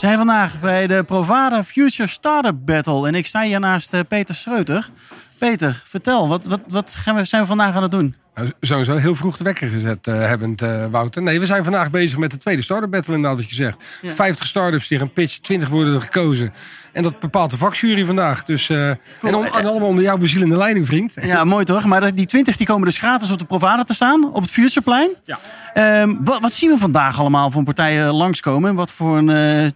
Zijn 0.00 0.16
vandaag 0.16 0.60
bij 0.60 0.86
de 0.86 1.04
Provada 1.04 1.64
Future 1.64 2.08
Startup 2.08 2.56
Battle 2.64 3.06
en 3.06 3.14
ik 3.14 3.26
sta 3.26 3.42
hier 3.42 3.60
naast 3.60 3.92
eh, 3.92 4.00
Peter 4.08 4.34
Schreuter. 4.34 4.88
Peter, 5.40 5.82
vertel, 5.86 6.28
wat, 6.28 6.44
wat, 6.44 6.60
wat 6.68 6.94
gaan 6.94 7.14
we, 7.14 7.24
zijn 7.24 7.42
we 7.42 7.48
vandaag 7.48 7.74
aan 7.74 7.82
het 7.82 7.90
doen? 7.90 8.14
Nou, 8.34 8.50
sowieso 8.60 8.96
heel 8.96 9.14
vroeg 9.14 9.36
de 9.36 9.44
wekker 9.44 9.68
gezet 9.68 10.06
uh, 10.06 10.14
hebbend, 10.14 10.62
uh, 10.62 10.86
Wouter. 10.86 11.22
Nee, 11.22 11.40
we 11.40 11.46
zijn 11.46 11.64
vandaag 11.64 11.90
bezig 11.90 12.18
met 12.18 12.30
de 12.30 12.36
tweede 12.36 12.62
start-up 12.62 12.90
battle 12.90 13.14
inderdaad 13.14 13.38
wat 13.38 13.48
je 13.48 13.54
zegt. 13.54 13.84
Ja. 14.02 14.12
50 14.12 14.46
start-ups 14.46 14.88
die 14.88 14.98
gaan 14.98 15.12
pitchen, 15.12 15.42
20 15.42 15.68
worden 15.68 15.94
er 15.94 16.00
gekozen. 16.00 16.52
En 16.92 17.02
dat 17.02 17.18
bepaalt 17.18 17.50
de 17.50 17.56
vakjury 17.56 18.04
vandaag. 18.04 18.44
Dus, 18.44 18.68
uh, 18.68 18.88
en, 18.88 18.98
om, 19.22 19.44
en, 19.44 19.52
allemaal 19.52 19.88
onder 19.88 20.04
jouw 20.04 20.16
bezielende 20.16 20.56
leiding, 20.56 20.86
vriend. 20.86 21.14
Ja, 21.22 21.44
mooi 21.44 21.64
toch? 21.64 21.84
Maar 21.84 22.14
die 22.14 22.26
20 22.26 22.56
die 22.56 22.66
komen 22.66 22.84
dus 22.84 22.98
gratis 22.98 23.30
op 23.30 23.38
de 23.38 23.44
Provada 23.44 23.84
te 23.84 23.94
staan, 23.94 24.32
op 24.32 24.42
het 24.42 24.50
Futureplein. 24.50 25.10
Ja. 25.24 26.02
Um, 26.02 26.18
wat, 26.24 26.40
wat, 26.40 26.52
zien 26.52 26.70
we 26.70 26.78
vandaag 26.78 27.18
allemaal 27.18 27.50
van 27.50 27.64
partijen 27.64 28.12
langskomen? 28.12 28.74
Wat 28.74 28.92
voor 28.92 29.18
een, 29.18 29.24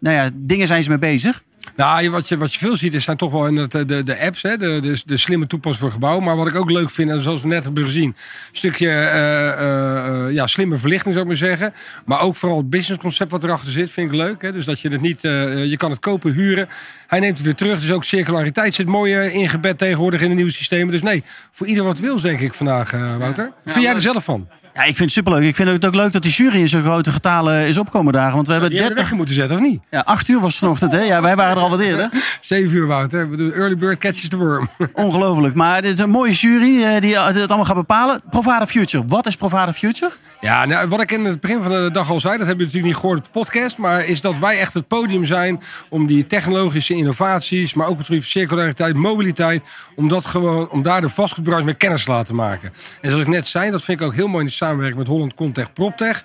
nou 0.01 0.17
ja, 0.17 0.31
dingen 0.35 0.67
zijn 0.67 0.83
ze 0.83 0.89
mee 0.89 0.99
bezig? 0.99 1.43
Nou, 1.77 2.11
wat 2.11 2.29
je, 2.29 2.37
wat 2.37 2.53
je 2.53 2.59
veel 2.59 2.77
ziet, 2.77 2.95
is 2.95 3.05
zijn 3.05 3.17
toch 3.17 3.33
wel 3.33 3.47
in 3.47 3.57
het, 3.57 3.73
de, 3.73 4.03
de 4.03 4.21
apps, 4.21 4.43
hè, 4.43 4.57
de, 4.57 4.81
de, 4.81 5.03
de 5.05 5.17
slimme 5.17 5.47
toepassing 5.47 5.83
voor 5.83 5.93
gebouwen. 5.93 6.25
Maar 6.25 6.37
wat 6.37 6.47
ik 6.47 6.55
ook 6.55 6.71
leuk 6.71 6.91
vind, 6.91 7.11
en 7.11 7.23
zoals 7.23 7.43
we 7.43 7.49
net 7.49 7.65
hebben 7.65 7.83
gezien, 7.83 8.09
een 8.09 8.15
stukje 8.53 8.87
uh, 8.87 10.27
uh, 10.27 10.33
ja, 10.33 10.47
slimme 10.47 10.79
verlichting 10.79 11.15
zou 11.15 11.27
ik 11.27 11.31
maar 11.31 11.49
zeggen. 11.49 11.75
Maar 12.05 12.21
ook 12.21 12.37
vooral 12.37 12.59
het 12.59 12.71
businessconcept 12.71 13.31
wat 13.31 13.45
erachter 13.45 13.73
zit, 13.73 13.91
vind 13.91 14.11
ik 14.11 14.17
leuk. 14.17 14.43
Hè. 14.43 14.53
Dus 14.53 14.65
dat 14.65 14.81
je 14.81 14.89
het 14.89 15.01
niet, 15.01 15.25
uh, 15.25 15.65
je 15.65 15.77
kan 15.77 15.91
het 15.91 16.01
kopen, 16.01 16.33
huren. 16.33 16.69
Hij 17.07 17.21
neemt 17.21 17.37
het 17.37 17.47
weer 17.47 17.55
terug. 17.55 17.81
Dus 17.81 17.93
ook 17.93 18.05
circulariteit 18.05 18.75
zit 18.75 18.87
mooi 18.87 19.29
ingebed 19.29 19.79
tegenwoordig 19.79 20.21
in 20.21 20.29
de 20.29 20.35
nieuwe 20.35 20.53
systemen. 20.53 20.91
Dus 20.91 21.03
nee, 21.03 21.25
voor 21.51 21.67
ieder 21.67 21.85
wat 21.85 21.99
wils, 21.99 22.23
denk 22.23 22.41
ik 22.41 22.55
vandaag, 22.55 22.91
Wouter. 22.91 23.53
Ja, 23.65 23.73
vind 23.73 23.85
jij 23.85 23.95
er 23.95 24.01
zelf 24.01 24.25
van? 24.25 24.49
Ja, 24.75 24.81
ik 24.81 24.97
vind 24.97 24.99
het 24.99 25.13
superleuk. 25.13 25.43
Ik 25.43 25.57
vind 25.57 25.69
het 25.69 25.87
ook 25.87 25.95
leuk 25.95 26.13
dat 26.13 26.23
die 26.23 26.31
jury 26.33 26.61
in 26.61 26.69
zo'n 26.69 26.83
grote 26.83 27.11
getalen 27.11 27.67
is 27.67 27.79
opkomen 27.79 28.13
dagen. 28.13 28.35
Want 28.35 28.47
we 28.47 28.53
hebben 28.53 28.73
ja, 28.73 28.89
30 28.89 29.13
moeten 29.13 29.35
zetten, 29.35 29.57
of 29.57 29.63
niet? 29.63 29.83
Ja, 29.91 30.01
8 30.01 30.29
uur 30.29 30.41
was 30.41 30.51
het 30.51 30.59
vanochtend, 30.59 30.93
hè? 30.93 31.01
Ja, 31.01 31.23
wij 31.23 31.37
waren 31.37 31.57
er 31.57 31.63
al 31.63 31.71
wat 31.71 31.81
eerder. 31.81 32.09
7 32.41 32.77
uur, 32.77 32.87
Wouter. 32.87 33.31
We 33.31 33.37
doen 33.37 33.53
early 33.53 33.77
bird 33.77 33.99
catches 33.99 34.29
the 34.29 34.37
worm. 34.37 34.69
Ongelooflijk. 34.93 35.55
Maar 35.55 35.83
dit 35.83 35.93
is 35.93 35.99
een 35.99 36.11
mooie 36.11 36.33
jury 36.33 37.01
die 37.01 37.19
het 37.19 37.37
allemaal 37.37 37.65
gaat 37.65 37.75
bepalen. 37.77 38.21
Provada 38.31 38.67
Future. 38.67 39.05
Wat 39.07 39.27
is 39.27 39.37
Provada 39.37 39.73
Future? 39.73 40.13
Ja, 40.45 40.65
nou, 40.65 40.89
wat 40.89 41.01
ik 41.01 41.13
in 41.13 41.25
het 41.25 41.41
begin 41.41 41.63
van 41.63 41.71
de 41.71 41.91
dag 41.93 42.11
al 42.11 42.21
zei, 42.21 42.39
dat 42.39 42.47
hebben 42.47 42.67
we 42.67 42.73
natuurlijk 42.73 42.93
niet 42.93 43.03
gehoord 43.03 43.19
op 43.19 43.25
de 43.25 43.31
podcast. 43.31 43.79
Maar 43.79 44.05
is 44.05 44.21
dat 44.21 44.39
wij 44.39 44.59
echt 44.59 44.75
het 44.75 44.87
podium 44.87 45.25
zijn 45.25 45.61
om 45.89 46.07
die 46.07 46.27
technologische 46.27 46.95
innovaties, 46.95 47.75
maar 47.75 47.87
ook 47.87 48.05
van 48.05 48.23
circulariteit, 48.23 48.95
mobiliteit, 48.95 49.63
om, 49.95 50.09
dat 50.09 50.27
gewoon, 50.27 50.71
om 50.71 50.83
daar 50.83 51.01
de 51.01 51.09
vastgoedbranche 51.09 51.65
met 51.65 51.77
kennis 51.77 52.05
te 52.05 52.11
laten 52.11 52.35
maken. 52.35 52.73
En 53.01 53.11
zoals 53.11 53.25
ik 53.25 53.31
net 53.31 53.47
zei, 53.47 53.71
dat 53.71 53.83
vind 53.83 54.01
ik 54.01 54.07
ook 54.07 54.15
heel 54.15 54.27
mooi 54.27 54.41
in 54.41 54.47
de 54.47 54.53
samenwerking 54.53 54.99
met 54.99 55.09
Holland 55.09 55.35
Contech 55.35 55.73
PropTech 55.73 56.25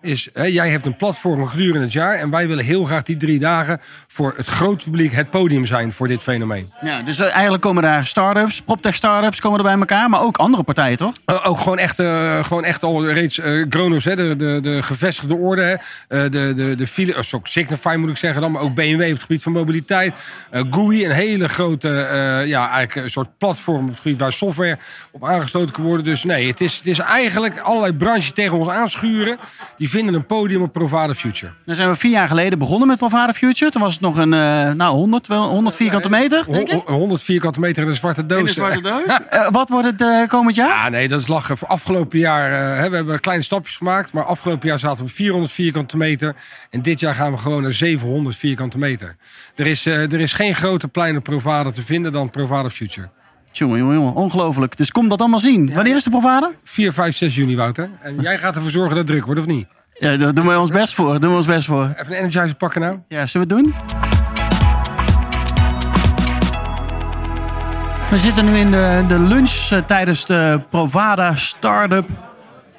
is, 0.00 0.28
hè, 0.32 0.44
jij 0.44 0.70
hebt 0.70 0.86
een 0.86 0.96
platform 0.96 1.46
gedurende 1.46 1.80
het 1.80 1.92
jaar. 1.92 2.14
En 2.14 2.30
wij 2.30 2.48
willen 2.48 2.64
heel 2.64 2.84
graag 2.84 3.02
die 3.02 3.16
drie 3.16 3.38
dagen 3.38 3.80
voor 4.08 4.34
het 4.36 4.46
grote 4.46 4.84
publiek 4.84 5.12
het 5.12 5.30
podium 5.30 5.66
zijn 5.66 5.92
voor 5.92 6.08
dit 6.08 6.22
fenomeen. 6.22 6.72
Ja, 6.80 7.02
dus 7.02 7.18
eigenlijk 7.18 7.62
komen 7.62 7.82
daar 7.82 8.06
start-ups, 8.06 8.62
PropTech 8.62 8.94
start-ups 8.94 9.40
komen 9.40 9.58
er 9.58 9.64
bij 9.64 9.74
elkaar. 9.78 10.10
Maar 10.10 10.20
ook 10.20 10.36
andere 10.36 10.62
partijen, 10.62 10.96
toch? 10.96 11.12
Uh, 11.26 11.46
ook 11.46 11.58
gewoon 11.58 11.78
echt, 11.78 11.98
uh, 11.98 12.44
gewoon 12.44 12.64
echt 12.64 12.82
al 12.82 13.08
reeds 13.08 13.38
uh, 13.38 13.66
grown-ups, 13.70 14.04
hè, 14.04 14.16
de, 14.16 14.36
de, 14.36 14.58
de 14.62 14.82
gevestigde 14.82 15.34
orde. 15.34 15.80
Hè, 16.08 16.28
de, 16.28 16.52
de, 16.54 16.74
de 16.74 16.86
file, 16.86 17.16
oh, 17.16 17.40
Signify 17.42 17.94
moet 17.98 18.10
ik 18.10 18.16
zeggen 18.16 18.40
dan. 18.40 18.52
Maar 18.52 18.62
ook 18.62 18.74
BMW 18.74 19.02
op 19.02 19.10
het 19.10 19.20
gebied 19.20 19.42
van 19.42 19.52
mobiliteit. 19.52 20.14
GUI, 20.70 21.04
een 21.04 21.10
hele 21.10 21.48
grote, 21.48 21.88
ja, 22.46 22.70
eigenlijk 22.70 22.94
een 22.94 23.10
soort 23.10 23.38
platform 23.38 23.82
op 23.82 23.88
het 23.88 24.00
gebied 24.00 24.20
waar 24.20 24.32
software 24.32 24.78
op 25.10 25.24
aangestoten 25.24 25.74
kan 25.74 25.84
worden. 25.84 26.04
Dus 26.04 26.24
nee, 26.24 26.46
het 26.46 26.60
is, 26.60 26.76
het 26.76 26.86
is 26.86 26.98
eigenlijk 26.98 27.58
allerlei 27.58 27.92
branches 27.92 28.32
tegen 28.32 28.58
ons 28.58 28.68
aanschuren. 28.68 29.38
Die 29.76 29.85
vinden 29.88 30.14
een 30.14 30.26
podium 30.26 30.62
op 30.62 30.72
Provada 30.72 31.14
Future. 31.14 31.52
Dan 31.64 31.76
zijn 31.76 31.88
we 31.88 31.96
vier 31.96 32.10
jaar 32.10 32.28
geleden 32.28 32.58
begonnen 32.58 32.88
met 32.88 32.98
Provada 32.98 33.32
Future. 33.32 33.70
Toen 33.70 33.82
was 33.82 33.92
het 33.92 34.02
nog 34.02 34.16
een 34.16 34.32
uh, 34.32 34.72
nou, 34.72 34.96
100, 34.96 35.26
100 35.26 35.76
vierkante 35.76 36.10
meter. 36.10 36.44
Denk 36.50 36.68
ik? 36.68 36.82
100 36.86 37.22
vierkante 37.22 37.60
meter 37.60 37.82
in 37.82 37.88
een 37.88 37.96
zwarte 37.96 38.26
doos. 38.26 38.38
In 38.38 38.46
een 38.46 38.52
zwarte 38.52 38.80
doos. 38.80 39.18
uh, 39.32 39.48
wat 39.58 39.68
wordt 39.68 39.86
het 39.86 40.00
uh, 40.00 40.26
komend 40.26 40.56
jaar? 40.56 40.68
Ja, 40.68 40.88
nee, 40.88 41.08
dat 41.08 41.20
is 41.20 41.26
lachen. 41.26 41.58
Voor 41.58 41.68
afgelopen 41.68 42.18
jaar 42.18 42.50
hè, 42.78 42.90
we 42.90 42.96
hebben 42.96 43.20
kleine 43.20 43.44
stapjes 43.44 43.76
gemaakt. 43.76 44.12
Maar 44.12 44.24
afgelopen 44.24 44.68
jaar 44.68 44.78
zaten 44.78 44.98
we 44.98 45.10
op 45.10 45.10
400 45.10 45.52
vierkante 45.52 45.96
meter. 45.96 46.36
En 46.70 46.82
dit 46.82 47.00
jaar 47.00 47.14
gaan 47.14 47.32
we 47.32 47.38
gewoon 47.38 47.62
naar 47.62 47.72
700 47.72 48.36
vierkante 48.36 48.78
meter. 48.78 49.16
Er 49.54 49.66
is, 49.66 49.86
er 49.86 50.20
is 50.20 50.32
geen 50.32 50.54
groter 50.54 50.88
plein 50.88 51.16
op 51.16 51.24
Provada 51.24 51.70
te 51.70 51.82
vinden 51.82 52.12
dan 52.12 52.30
Provada 52.30 52.70
Future. 52.70 53.08
Jongen, 53.58 53.78
jongen, 53.78 53.94
jongen, 53.94 54.14
ongelooflijk. 54.14 54.76
Dus 54.76 54.92
kom 54.92 55.08
dat 55.08 55.20
allemaal 55.20 55.40
zien. 55.40 55.66
Ja. 55.66 55.74
Wanneer 55.74 55.96
is 55.96 56.04
de 56.04 56.10
Provada? 56.10 56.50
4, 56.64 56.92
5, 56.92 57.16
6 57.16 57.34
juni, 57.34 57.56
Wouter. 57.56 57.90
En 58.02 58.20
jij 58.20 58.38
gaat 58.38 58.56
ervoor 58.56 58.70
zorgen 58.70 58.90
dat 58.90 58.98
het 58.98 59.06
druk 59.06 59.24
wordt, 59.24 59.40
of 59.40 59.46
niet? 59.46 59.66
Ja, 59.98 60.16
daar 60.16 60.34
doen 60.34 60.46
we 60.46 60.58
ons 60.58 60.70
best 60.70 60.94
voor. 60.94 61.20
Doen 61.20 61.30
we 61.30 61.36
ons 61.36 61.46
best 61.46 61.66
voor. 61.66 61.94
Even 61.96 62.12
een 62.12 62.18
energizer 62.18 62.56
pakken 62.56 62.80
nou. 62.80 62.98
Ja, 63.08 63.26
zullen 63.26 63.48
we 63.48 63.54
het 63.54 63.64
doen? 63.64 63.74
We 68.10 68.18
zitten 68.18 68.44
nu 68.44 68.56
in 68.56 68.70
de, 68.70 69.04
de 69.08 69.18
lunch 69.18 69.70
uh, 69.72 69.78
tijdens 69.78 70.26
de 70.26 70.60
Provada 70.70 71.34
Startup. 71.34 72.08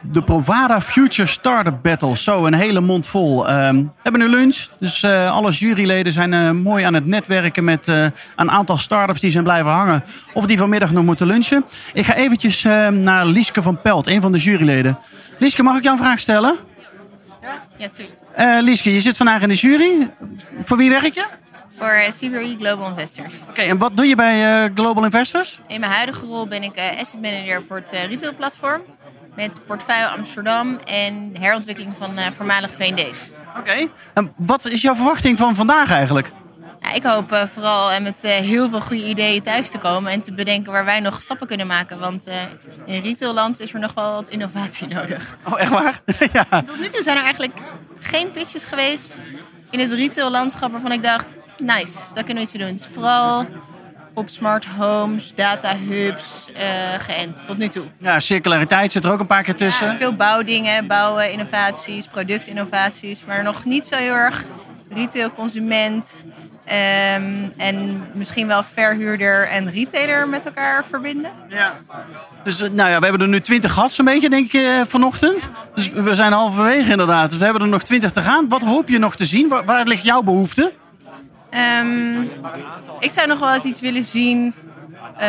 De 0.01 0.23
Provada 0.23 0.81
Future 0.81 1.27
Startup 1.27 1.81
Battle. 1.81 2.17
Zo, 2.17 2.45
een 2.45 2.53
hele 2.53 2.81
mond 2.81 3.07
vol. 3.07 3.49
Uh, 3.49 3.69
we 3.69 3.87
hebben 4.01 4.21
nu 4.21 4.29
lunch. 4.29 4.67
Dus 4.79 5.03
uh, 5.03 5.31
alle 5.31 5.51
juryleden 5.51 6.13
zijn 6.13 6.33
uh, 6.33 6.51
mooi 6.51 6.83
aan 6.83 6.93
het 6.93 7.05
netwerken 7.05 7.63
met 7.63 7.87
een 8.35 8.51
aantal 8.51 8.77
startups 8.77 9.19
die 9.19 9.31
zijn 9.31 9.43
blijven 9.43 9.71
hangen. 9.71 10.03
Of 10.33 10.45
die 10.45 10.57
vanmiddag 10.57 10.91
nog 10.91 11.03
moeten 11.03 11.27
lunchen. 11.27 11.65
Ik 11.93 12.05
ga 12.05 12.15
eventjes 12.15 12.63
naar 12.91 13.25
Lieske 13.25 13.61
van 13.61 13.81
Pelt, 13.81 14.07
een 14.07 14.21
van 14.21 14.31
de 14.31 14.37
juryleden. 14.37 14.99
Lieske, 15.37 15.63
mag 15.63 15.77
ik 15.77 15.83
jou 15.83 15.97
een 15.97 16.03
vraag 16.03 16.19
stellen? 16.19 16.55
Ja, 17.77 17.87
tuurlijk. 17.89 18.17
Uh, 18.39 18.57
Lieske, 18.61 18.93
je 18.93 19.01
zit 19.01 19.17
vandaag 19.17 19.41
in 19.41 19.49
de 19.49 19.55
jury. 19.55 20.11
Voor 20.63 20.77
wie 20.77 20.89
werk 20.89 21.13
je? 21.13 21.25
Voor 21.77 21.93
uh, 21.93 22.09
CBRE 22.09 22.55
Global 22.59 22.89
Investors. 22.89 23.33
Oké, 23.41 23.49
okay, 23.49 23.69
en 23.69 23.77
wat 23.77 23.97
doe 23.97 24.05
je 24.05 24.15
bij 24.15 24.65
uh, 24.65 24.69
Global 24.75 25.03
Investors? 25.03 25.59
In 25.67 25.79
mijn 25.79 25.91
huidige 25.91 26.25
rol 26.25 26.47
ben 26.47 26.63
ik 26.63 26.79
asset 26.99 27.21
manager 27.21 27.63
voor 27.63 27.75
het 27.75 27.91
retailplatform. 27.91 28.81
Met 29.35 29.61
portefeuille 29.65 30.07
Amsterdam 30.07 30.79
en 30.85 31.35
herontwikkeling 31.39 31.93
van 31.97 32.33
voormalige 32.33 32.73
VND's. 32.73 33.31
Oké, 33.49 33.59
okay. 33.59 33.91
en 34.13 34.33
wat 34.35 34.65
is 34.65 34.81
jouw 34.81 34.95
verwachting 34.95 35.37
van 35.37 35.55
vandaag 35.55 35.91
eigenlijk? 35.91 36.31
Ja, 36.87 36.93
ik 36.93 37.03
hoop 37.03 37.31
uh, 37.31 37.45
vooral 37.45 37.91
uh, 37.91 37.99
met 37.99 38.21
uh, 38.25 38.31
heel 38.31 38.69
veel 38.69 38.81
goede 38.81 39.05
ideeën 39.05 39.41
thuis 39.41 39.69
te 39.69 39.77
komen 39.77 40.11
en 40.11 40.21
te 40.21 40.33
bedenken 40.33 40.71
waar 40.71 40.85
wij 40.85 40.99
nog 40.99 41.21
stappen 41.21 41.47
kunnen 41.47 41.67
maken. 41.67 41.99
Want 41.99 42.27
in 42.85 43.01
retailland 43.01 43.59
is 43.59 43.73
er 43.73 43.79
nog 43.79 43.93
wel 43.93 44.13
wat 44.13 44.29
innovatie 44.29 44.87
nodig. 44.95 45.37
Oh, 45.43 45.59
echt 45.59 45.71
waar? 45.71 46.01
ja. 46.33 46.61
Tot 46.61 46.79
nu 46.79 46.87
toe 46.87 47.03
zijn 47.03 47.17
er 47.17 47.23
eigenlijk 47.23 47.53
geen 47.99 48.31
pitches 48.31 48.63
geweest 48.63 49.19
in 49.69 49.79
het 49.79 49.91
retaillandschap 49.91 50.71
waarvan 50.71 50.91
ik 50.91 51.03
dacht, 51.03 51.27
nice, 51.57 52.13
daar 52.13 52.23
kunnen 52.23 52.43
we 52.43 52.49
iets 52.49 52.59
doen. 52.59 52.67
Het 52.67 52.79
is 52.79 52.87
vooral 52.93 53.45
op 54.13 54.29
smart 54.29 54.65
homes, 54.65 55.33
data 55.35 55.75
hubs 55.77 56.49
geënt 56.97 57.45
tot 57.45 57.57
nu 57.57 57.67
toe. 57.67 57.85
Ja, 57.99 58.19
circulariteit 58.19 58.91
zit 58.91 59.05
er 59.05 59.11
ook 59.11 59.19
een 59.19 59.27
paar 59.27 59.43
keer 59.43 59.55
tussen. 59.55 59.87
Ja, 59.87 59.97
veel 59.97 60.13
bouwdingen, 60.13 60.87
bouwen, 60.87 61.31
innovaties, 61.31 62.07
productinnovaties, 62.07 63.25
maar 63.25 63.43
nog 63.43 63.65
niet 63.65 63.87
zo 63.87 63.95
heel 63.95 64.13
erg 64.13 64.45
retail, 64.89 65.31
consument, 65.31 66.25
Um, 66.69 67.51
en 67.57 68.03
misschien 68.13 68.47
wel 68.47 68.63
verhuurder 68.63 69.47
en 69.47 69.71
retailer 69.71 70.29
met 70.29 70.45
elkaar 70.45 70.85
verbinden. 70.85 71.31
Ja. 71.49 71.75
Dus 72.43 72.59
nou 72.59 72.89
ja, 72.89 72.99
we 72.99 73.05
hebben 73.05 73.21
er 73.21 73.27
nu 73.27 73.41
20 73.41 73.73
gehad 73.73 73.91
zo'n 73.91 74.05
beetje, 74.05 74.29
denk 74.29 74.53
ik, 74.53 74.85
vanochtend. 74.87 75.49
Dus 75.75 75.89
we 75.89 76.15
zijn 76.15 76.31
halverwege 76.31 76.91
inderdaad. 76.91 77.29
Dus 77.29 77.37
we 77.37 77.43
hebben 77.43 77.61
er 77.61 77.67
nog 77.67 77.83
20 77.83 78.11
te 78.11 78.21
gaan. 78.21 78.47
Wat 78.47 78.61
hoop 78.61 78.89
je 78.89 78.97
nog 78.97 79.15
te 79.15 79.25
zien? 79.25 79.47
Waar, 79.47 79.65
waar 79.65 79.85
ligt 79.85 80.03
jouw 80.03 80.21
behoefte? 80.21 80.73
Um, 81.81 82.29
ik 82.99 83.11
zou 83.11 83.27
nog 83.27 83.39
wel 83.39 83.53
eens 83.53 83.63
iets 83.63 83.81
willen 83.81 84.05
zien 84.05 84.53
uh, 85.13 85.21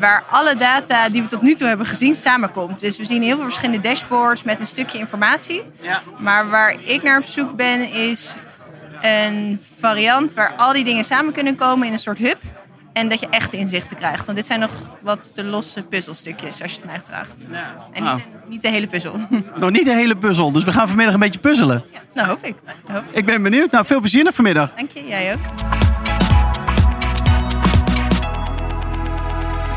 waar 0.00 0.24
alle 0.30 0.54
data 0.54 1.08
die 1.08 1.22
we 1.22 1.28
tot 1.28 1.42
nu 1.42 1.54
toe 1.54 1.68
hebben 1.68 1.86
gezien 1.86 2.14
samenkomt. 2.14 2.80
Dus 2.80 2.98
we 2.98 3.04
zien 3.04 3.22
heel 3.22 3.36
veel 3.36 3.44
verschillende 3.44 3.88
dashboards 3.88 4.42
met 4.42 4.60
een 4.60 4.66
stukje 4.66 4.98
informatie. 4.98 5.62
Ja. 5.80 6.02
Maar 6.18 6.50
waar 6.50 6.76
ik 6.84 7.02
naar 7.02 7.18
op 7.18 7.24
zoek 7.24 7.56
ben 7.56 7.92
is 7.92 8.36
een 9.02 9.60
variant 9.78 10.34
waar 10.34 10.54
al 10.56 10.72
die 10.72 10.84
dingen 10.84 11.04
samen 11.04 11.32
kunnen 11.32 11.54
komen 11.54 11.86
in 11.86 11.92
een 11.92 11.98
soort 11.98 12.18
hub. 12.18 12.38
En 12.92 13.08
dat 13.08 13.20
je 13.20 13.26
echt 13.30 13.52
inzichten 13.52 13.96
krijgt. 13.96 14.24
Want 14.24 14.36
dit 14.36 14.46
zijn 14.46 14.60
nog 14.60 14.72
wat 15.00 15.32
de 15.34 15.44
losse 15.44 15.82
puzzelstukjes, 15.82 16.62
als 16.62 16.72
je 16.72 16.80
het 16.80 16.86
mij 16.86 17.00
vraagt. 17.06 17.46
En 17.92 18.02
niet, 18.02 18.12
ah. 18.12 18.16
de, 18.16 18.22
niet 18.48 18.62
de 18.62 18.68
hele 18.68 18.86
puzzel. 18.86 19.16
Nog 19.56 19.70
niet 19.70 19.84
de 19.84 19.92
hele 19.92 20.16
puzzel, 20.16 20.52
dus 20.52 20.64
we 20.64 20.72
gaan 20.72 20.86
vanmiddag 20.88 21.14
een 21.14 21.20
beetje 21.20 21.40
puzzelen. 21.40 21.84
Nou, 21.92 22.04
nou, 22.14 22.28
hoop 22.28 22.44
ik. 22.44 22.54
Ik. 23.10 23.24
ben 23.24 23.42
benieuwd. 23.42 23.70
Nou, 23.70 23.86
veel 23.86 24.00
plezier 24.00 24.24
nog 24.24 24.34
vanmiddag. 24.34 24.72
Dank 24.76 24.90
je, 24.90 25.06
jij 25.06 25.32
ook. 25.32 25.40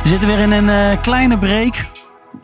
We 0.03 0.11
zitten 0.11 0.27
weer 0.27 0.39
in 0.39 0.51
een 0.51 0.69
eh, 0.69 1.01
kleine 1.01 1.37
break 1.37 1.75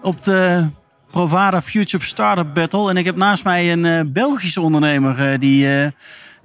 op 0.02 0.24
de 0.24 0.68
Provada 1.12 1.62
Future 1.62 2.04
Startup 2.04 2.54
Battle. 2.54 2.90
En 2.90 2.98
ik 2.98 3.06
heb 3.06 3.16
naast 3.16 3.44
mij 3.44 3.72
een 3.72 3.86
eh, 3.86 4.02
Belgische 4.06 4.62
ondernemer 4.62 5.32
eh, 5.32 5.40
die 5.40 5.68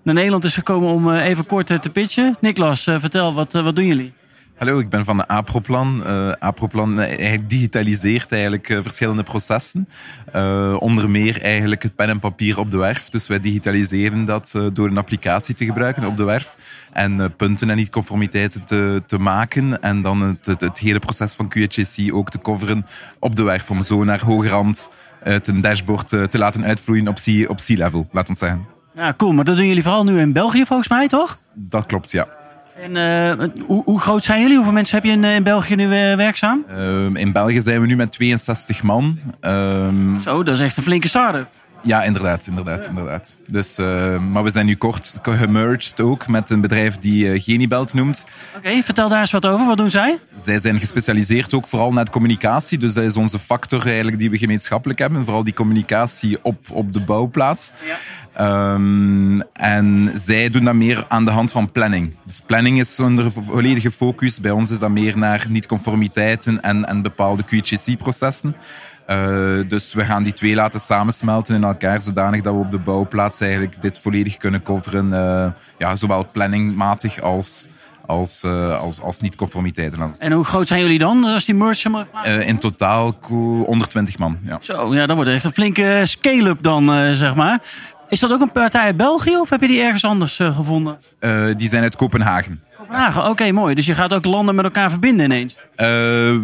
naar 0.07 0.15
Nederland 0.15 0.45
is 0.45 0.55
gekomen 0.55 0.89
om 0.89 1.11
eh, 1.11 1.27
even 1.27 1.47
kort 1.47 1.71
eh, 1.71 1.79
te 1.79 1.91
pitchen. 1.91 2.37
Niklas, 2.41 2.87
eh, 2.87 2.97
vertel, 2.99 3.35
wat, 3.35 3.53
wat 3.53 3.77
doen 3.77 3.87
jullie? 3.87 4.13
Hallo, 4.57 4.79
ik 4.79 4.89
ben 4.89 5.05
van 5.05 5.17
de 5.17 5.29
Aproplan. 5.29 6.07
Eh 6.07 6.33
Aproplan 6.39 7.01
digitaliseert 7.47 8.33
eigenlijk 8.33 8.67
verschillende 8.83 9.23
processen. 9.23 9.89
Onder 10.79 11.11
meer 11.11 11.43
eigenlijk 11.43 11.83
het 11.83 11.95
pen 11.95 12.09
en 12.09 12.19
papier 12.19 12.59
op 12.59 12.71
de 12.71 12.77
werf. 12.77 13.09
Dus 13.09 13.27
wij 13.27 13.41
digitaliseren 13.41 14.25
dat 14.25 14.55
door 14.73 14.89
een 14.89 14.99
applicatie 14.99 15.55
te 15.55 15.65
gebruiken 15.65 16.05
op 16.05 16.17
de 16.17 16.25
werf. 16.25 16.57
En 16.93 17.37
punten 17.37 17.71
en 17.71 17.77
niet-conformiteiten 17.77 18.65
te, 18.65 19.03
te 19.07 19.19
maken. 19.19 19.83
En 19.83 20.03
dan 20.03 20.21
het, 20.21 20.61
het, 20.61 20.79
hele 20.79 20.99
proces 20.99 21.33
van 21.33 21.49
QHSC 21.49 22.13
ook 22.13 22.31
te 22.31 22.39
coveren 22.39 22.87
op 23.19 23.37
de 23.37 23.43
werf. 23.43 23.71
Om 23.71 23.83
zo 23.83 24.05
naar 24.05 24.25
hogerhand 24.25 24.91
het 25.23 25.47
een 25.49 25.61
dashboard 25.61 26.09
te 26.09 26.39
laten 26.39 26.65
uitvloeien 26.65 27.09
op 27.09 27.19
sea- 27.19 27.47
op 27.47 27.61
laat 28.13 28.29
ons 28.29 28.39
zeggen. 28.39 28.76
Ja, 28.97 29.15
cool. 29.17 29.33
Maar 29.33 29.45
dat 29.45 29.57
doen 29.57 29.67
jullie 29.67 29.83
vooral 29.83 30.05
nu 30.05 30.19
in 30.19 30.33
België 30.33 30.65
volgens 30.67 30.89
mij, 30.89 31.09
toch? 31.09 31.39
Dat 31.55 31.87
klopt, 31.87 32.11
ja. 32.11 32.27
En 32.83 32.97
eh, 32.97 33.47
hoe, 33.67 33.83
hoe 33.85 34.01
groot 34.01 34.25
zijn 34.25 34.41
jullie? 34.41 34.57
Hoeveel 34.57 34.73
mensen 34.75 34.97
heb 34.97 35.05
je 35.05 35.11
in, 35.11 35.25
eh, 35.25 35.35
in 35.35 35.43
België 35.43 35.75
nu 35.75 35.85
eh, 35.85 36.17
werkzaam? 36.17 36.65
Ehm, 36.69 37.17
in 37.17 37.33
België 37.33 37.61
zijn 37.61 37.81
we 37.81 37.87
nu 37.87 37.97
met 37.97 38.13
62 38.13 38.83
man. 38.83 39.19
Ehm, 39.41 40.19
Zo, 40.19 40.43
dat 40.43 40.55
is 40.55 40.61
echt 40.61 40.77
een 40.77 40.83
flinke 40.83 41.09
start-up. 41.09 41.49
Ja, 41.83 42.03
inderdaad, 42.03 42.47
inderdaad, 42.47 42.87
inderdaad. 42.87 43.41
Dus, 43.47 43.79
eh, 43.79 44.19
maar 44.19 44.43
we 44.43 44.51
zijn 44.51 44.67
nu 44.67 44.77
kort 44.77 45.19
gemerged 45.23 46.01
ook 46.01 46.29
met 46.29 46.51
een 46.51 46.61
bedrijf 46.61 46.99
die 46.99 47.33
eh, 47.33 47.43
Genibelt 47.43 47.95
noemt. 47.95 48.25
Oké, 48.57 48.83
vertel 48.83 49.09
daar 49.09 49.21
eens 49.21 49.31
wat 49.31 49.47
over. 49.47 49.67
Wat 49.67 49.77
doen 49.77 49.91
zij? 49.91 50.19
Zij 50.35 50.59
zijn 50.59 50.79
gespecialiseerd 50.79 51.55
ook 51.55 51.67
vooral 51.67 51.93
naar 51.93 52.11
communicatie. 52.11 52.79
Dus 52.79 52.95
dat 52.95 53.05
is 53.05 53.17
onze 53.17 53.39
factor 53.39 53.87
eigenlijk 53.87 54.19
die 54.19 54.31
we 54.31 54.39
gemeenschappelijk 54.39 54.99
hebben. 54.99 55.25
Vooral 55.25 55.45
die 55.45 55.55
communicatie 55.55 56.39
op, 56.43 56.71
op 56.71 56.93
de 56.93 57.01
bouwplaats. 57.01 57.73
Ehm, 58.33 59.41
en 59.53 60.11
zij 60.15 60.49
doen 60.49 60.65
dat 60.65 60.75
meer 60.75 61.05
aan 61.09 61.25
de 61.25 61.31
hand 61.31 61.53
van 61.53 61.71
planning. 61.71 62.15
Dus 62.25 62.41
planning 62.41 62.79
is 62.79 63.01
onder 63.01 63.33
volledige 63.33 63.91
focus. 63.91 64.41
Bij 64.41 64.51
ons 64.51 64.71
is 64.71 64.79
dat 64.79 64.91
meer 64.91 65.19
naar 65.19 65.47
niet-conformiteiten 65.49 66.61
en, 66.61 66.87
en 66.87 67.03
bepaalde 67.03 67.45
QHC-processen. 67.45 68.55
Eh, 69.07 69.19
dus 69.69 69.95
we 69.95 70.05
gaan 70.05 70.23
die 70.23 70.33
twee 70.33 70.55
laten 70.55 70.81
samensmelten 70.81 71.55
in 71.55 71.65
elkaar, 71.65 72.01
zodanig 72.01 72.41
dat 72.43 72.55
we 72.55 72.61
op 72.61 72.71
de 72.71 72.79
bouwplaats 72.79 73.41
eigenlijk 73.41 73.83
dit 73.83 73.99
volledig 73.99 74.37
kunnen 74.37 74.63
coveren. 74.63 75.13
eh, 75.13 75.47
ja, 75.79 75.97
zowel 75.97 76.27
planningmatig 76.33 77.21
als, 77.21 77.67
als, 78.07 78.43
eh, 78.43 78.81
als, 78.81 79.01
als 79.03 79.21
niet-conformiteiten. 79.21 80.11
En 80.19 80.33
hoe 80.33 80.45
groot 80.45 80.69
zijn 80.69 80.81
jullie 80.81 80.99
dan 80.99 81.25
als 81.25 81.45
die 81.45 81.55
Eh, 82.23 82.49
in 82.49 82.59
totaal 82.59 83.13
ko- 83.13 83.65
120 83.65 84.19
man. 84.19 84.39
Ja. 84.45 84.59
Zo, 84.61 84.95
ja, 84.95 85.07
dat 85.07 85.17
wordt 85.17 85.31
echt 85.31 85.45
een 85.45 85.53
flinke 85.53 86.01
scale-up 86.05 86.63
dan, 86.63 87.15
zeg 87.15 87.35
maar. 87.35 87.59
Is 88.09 88.21
dat 88.21 88.33
ook 88.33 88.41
een 88.41 88.53
partij 88.53 88.83
uit 88.83 88.97
België 88.97 89.37
of 89.37 89.51
heb 89.51 89.61
je 89.61 89.67
die 89.67 89.81
ergens 89.81 90.05
anders 90.05 90.37
gevonden? 90.37 90.99
Die 91.57 91.69
zijn 91.69 91.83
uit 91.83 91.97
Kopenhagen. 91.97 92.63
Kopenhagen, 92.87 93.31
oké, 93.31 93.53
mooi. 93.53 93.75
Dus 93.75 93.87
je 93.87 93.95
gaat 93.95 94.13
ook 94.15 94.25
landen 94.25 94.55
met 94.55 94.65
elkaar 94.65 94.91
verbinden 94.91 95.25
ineens. 95.25 95.57
Eh, 95.75 95.87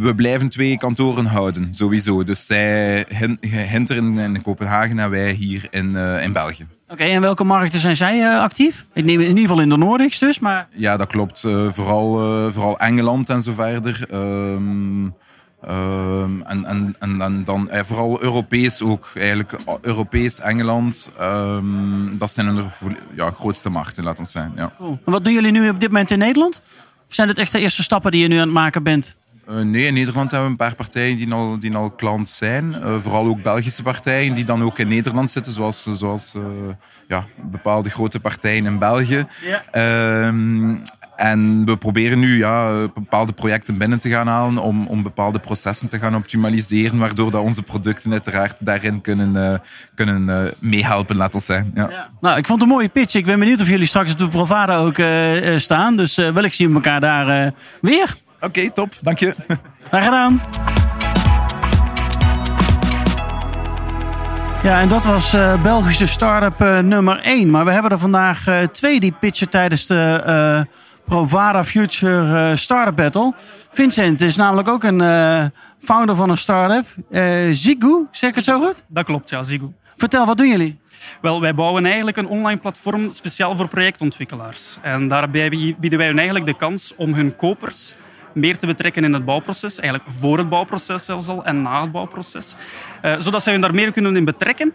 we 0.01 0.13
blijven 0.17 0.49
twee 0.49 0.79
kantoren 0.79 1.27
houden, 1.27 1.75
sowieso. 1.75 2.25
Dus 2.25 2.47
zij 2.47 3.05
hin- 3.09 3.39
hinteren 3.71 4.19
in 4.19 4.43
Kopenhagen 4.43 4.99
en 4.99 5.11
wij 5.11 5.33
hier 5.33 5.67
in, 5.71 5.97
eh, 5.97 6.23
in 6.23 6.33
België. 6.33 6.67
Oké, 6.89 7.03
en 7.05 7.21
welke 7.21 7.45
markten 7.45 7.81
zijn 7.81 7.97
zij 7.97 8.21
eh, 8.23 8.41
actief? 8.41 8.87
Ik 8.95 9.05
neem 9.05 9.21
in 9.21 9.27
ieder 9.29 9.43
geval 9.43 9.61
in 9.61 9.69
de 9.69 9.77
Nordics 9.77 10.19
dus, 10.19 10.39
maar... 10.39 10.69
Ja, 10.73 10.97
dat 10.97 11.09
klopt. 11.09 11.41
Vooral, 11.71 12.13
vooral 12.53 12.79
Engeland 12.79 13.29
en 13.31 13.43
zo 13.43 13.53
verder. 13.53 14.07
Ehm, 14.11 15.05
ehm, 15.67 16.41
en, 16.41 16.95
en, 16.99 17.21
en, 17.21 17.45
dan 17.45 17.71
eh, 17.71 17.83
vooral 17.85 18.23
Europees 18.23 18.83
ook. 18.83 19.11
Eigenlijk 19.15 19.53
eh, 19.53 19.75
Europees, 19.81 20.41
Engeland. 20.41 21.11
ehm, 21.19 22.19
dat 22.19 22.31
zijn 22.31 22.55
de 22.55 22.65
ja, 23.15 23.31
grootste 23.31 23.71
markten, 23.71 24.05
laat 24.05 24.19
ons 24.19 24.31
zeggen. 24.31 24.53
Ja. 24.57 24.73
Cool. 24.77 24.99
En 25.05 25.13
wat 25.13 25.25
doen 25.25 25.33
jullie 25.33 25.53
nu 25.53 25.69
op 25.69 25.81
dit 25.81 25.89
moment 25.89 26.11
in 26.11 26.19
Nederland? 26.19 26.61
Of 27.09 27.15
zijn 27.15 27.29
dit 27.29 27.39
echt 27.39 27.53
de 27.53 27.59
eerste 27.59 27.83
stappen 27.83 28.11
die 28.11 28.23
je 28.23 28.29
nu 28.29 28.37
aan 28.37 28.41
het 28.43 28.53
maken 28.53 28.83
bent? 28.83 29.17
Eh, 29.47 29.57
nee, 29.57 29.87
in 29.87 29.95
Nederland 29.95 30.31
hebben 30.31 30.49
we 30.49 30.55
een 30.55 30.69
paar 30.69 30.75
partijen 30.75 31.17
die 31.17 31.33
al, 31.33 31.59
die 31.59 31.75
al 31.75 31.91
klant 31.91 32.29
zijn. 32.29 32.75
Eh, 32.75 32.97
vooral 33.01 33.27
ook 33.27 33.43
Belgische 33.43 33.83
partijen 33.83 34.35
die 34.35 34.45
dan 34.45 34.63
ook 34.63 34.79
in 34.79 34.89
Nederland 34.89 35.31
zitten, 35.31 35.53
zoals, 35.53 35.83
zoals 35.93 36.37
ja, 37.09 37.27
bepaalde 37.37 37.91
grote 37.91 38.21
partijen 38.21 38.67
in 38.67 38.79
België. 38.79 39.27
Ja. 39.45 39.63
En 41.23 41.65
we 41.65 41.77
proberen 41.77 42.19
nu 42.19 42.39
ja, 42.39 42.87
bepaalde 42.95 43.33
projecten 43.33 43.79
binnen 43.79 43.99
te 43.99 44.09
gaan 44.09 44.27
halen 44.27 44.59
om, 44.59 44.87
om 44.87 45.03
bepaalde 45.03 45.39
processen 45.39 45.89
te 45.89 45.99
gaan 45.99 46.17
optimaliseren, 46.17 46.99
waardoor 46.99 47.31
dat 47.31 47.43
onze 47.43 47.63
producten 47.63 48.13
uiteraard 48.13 48.57
daarin 48.59 49.01
kunnen, 49.01 49.53
eh, 49.53 49.59
kunnen 49.95 50.29
eh, 50.29 50.53
meehelpen, 50.59 51.17
laat 51.17 51.35
ons 51.35 51.45
zeggen. 51.45 51.73
Ja. 51.75 52.09
Nou, 52.21 52.39
ik 52.39 52.47
vond 52.47 52.61
het 52.61 52.69
een 52.69 52.75
mooie 52.75 52.89
pitch. 52.89 53.15
Ik 53.15 53.25
ben 53.25 53.39
benieuwd 53.39 53.61
of 53.61 53.69
jullie 53.69 53.87
straks 53.87 54.13
op 54.13 54.19
de 54.19 54.29
Provada 54.29 54.77
ook 54.77 54.99
eh, 54.99 55.57
staan. 55.57 55.97
Dus 55.97 56.17
wellicht 56.17 56.57
zien 56.57 56.69
we 56.69 56.75
elkaar 56.75 57.01
daar 57.01 57.53
weer. 57.81 58.15
Oké, 58.41 58.71
top. 58.71 58.93
Dank 59.01 59.19
je. 59.19 59.35
Graag 59.89 60.05
gedaan. 60.05 60.43
Ja, 64.63 64.81
en 64.81 64.89
dat 64.89 65.05
was 65.05 65.37
Belgische 65.63 66.07
start-up 66.07 66.83
nummer 66.85 67.21
1. 67.21 67.51
Maar 67.51 67.65
we 67.65 67.71
hebben 67.71 67.91
er 67.91 67.99
vandaag 67.99 68.45
twee 68.73 69.01
die 69.01 69.15
pitchen 69.21 69.49
tijdens 69.49 69.87
de 69.87 70.67
Provada 71.05 71.65
Future 71.65 72.51
eh, 72.51 72.57
Startup 72.57 72.97
Battle. 72.97 73.35
Vincent 73.71 74.21
is 74.21 74.37
namelijk 74.37 74.69
ook 74.69 74.85
een 74.85 75.01
eh, 75.01 75.45
founder 75.79 76.17
van 76.17 76.31
een 76.31 76.39
start-up. 76.39 76.87
Eh 77.11 77.25
Zigu, 77.53 78.07
zeg 78.11 78.31
ik 78.31 78.37
het 78.37 78.45
zo 78.45 78.61
goed? 78.61 78.83
Dat 78.87 79.05
klopt, 79.05 79.31
ja, 79.31 79.43
Zigo. 79.43 79.73
Vertel, 79.97 80.27
wat 80.27 80.37
doen 80.37 80.49
jullie? 80.49 80.81
Wel, 81.21 81.41
wij 81.41 81.55
bouwen 81.55 81.87
eigenlijk 81.87 82.17
een 82.17 82.27
online 82.27 82.61
platform 82.61 83.13
speciaal 83.13 83.57
voor 83.57 83.69
projectontwikkelaars. 83.69 84.79
En 84.83 85.09
daarbij 85.09 85.49
bieden 85.79 85.99
wij 85.99 86.07
hun 86.07 86.17
eigenlijk 86.17 86.47
de 86.47 86.57
kans 86.57 86.93
om 86.97 87.15
hun 87.15 87.37
kopers 87.37 87.95
meer 88.35 88.59
te 88.59 88.67
betrekken 88.67 89.05
in 89.05 89.13
het 89.13 89.25
bouwproces. 89.25 89.81
Eigenlijk 89.81 90.13
voor 90.19 90.39
het 90.39 90.49
bouwproces 90.49 91.05
zelfs 91.05 91.29
al 91.29 91.45
en 91.45 91.63
na 91.63 91.81
het 91.81 91.93
bouwproces. 91.93 92.57
Zodat 93.19 93.43
zij 93.43 93.53
hun 93.53 93.63
daar 93.63 93.75
meer 93.75 93.93
kunnen 93.93 94.17
in 94.17 94.25
betrekken. 94.25 94.75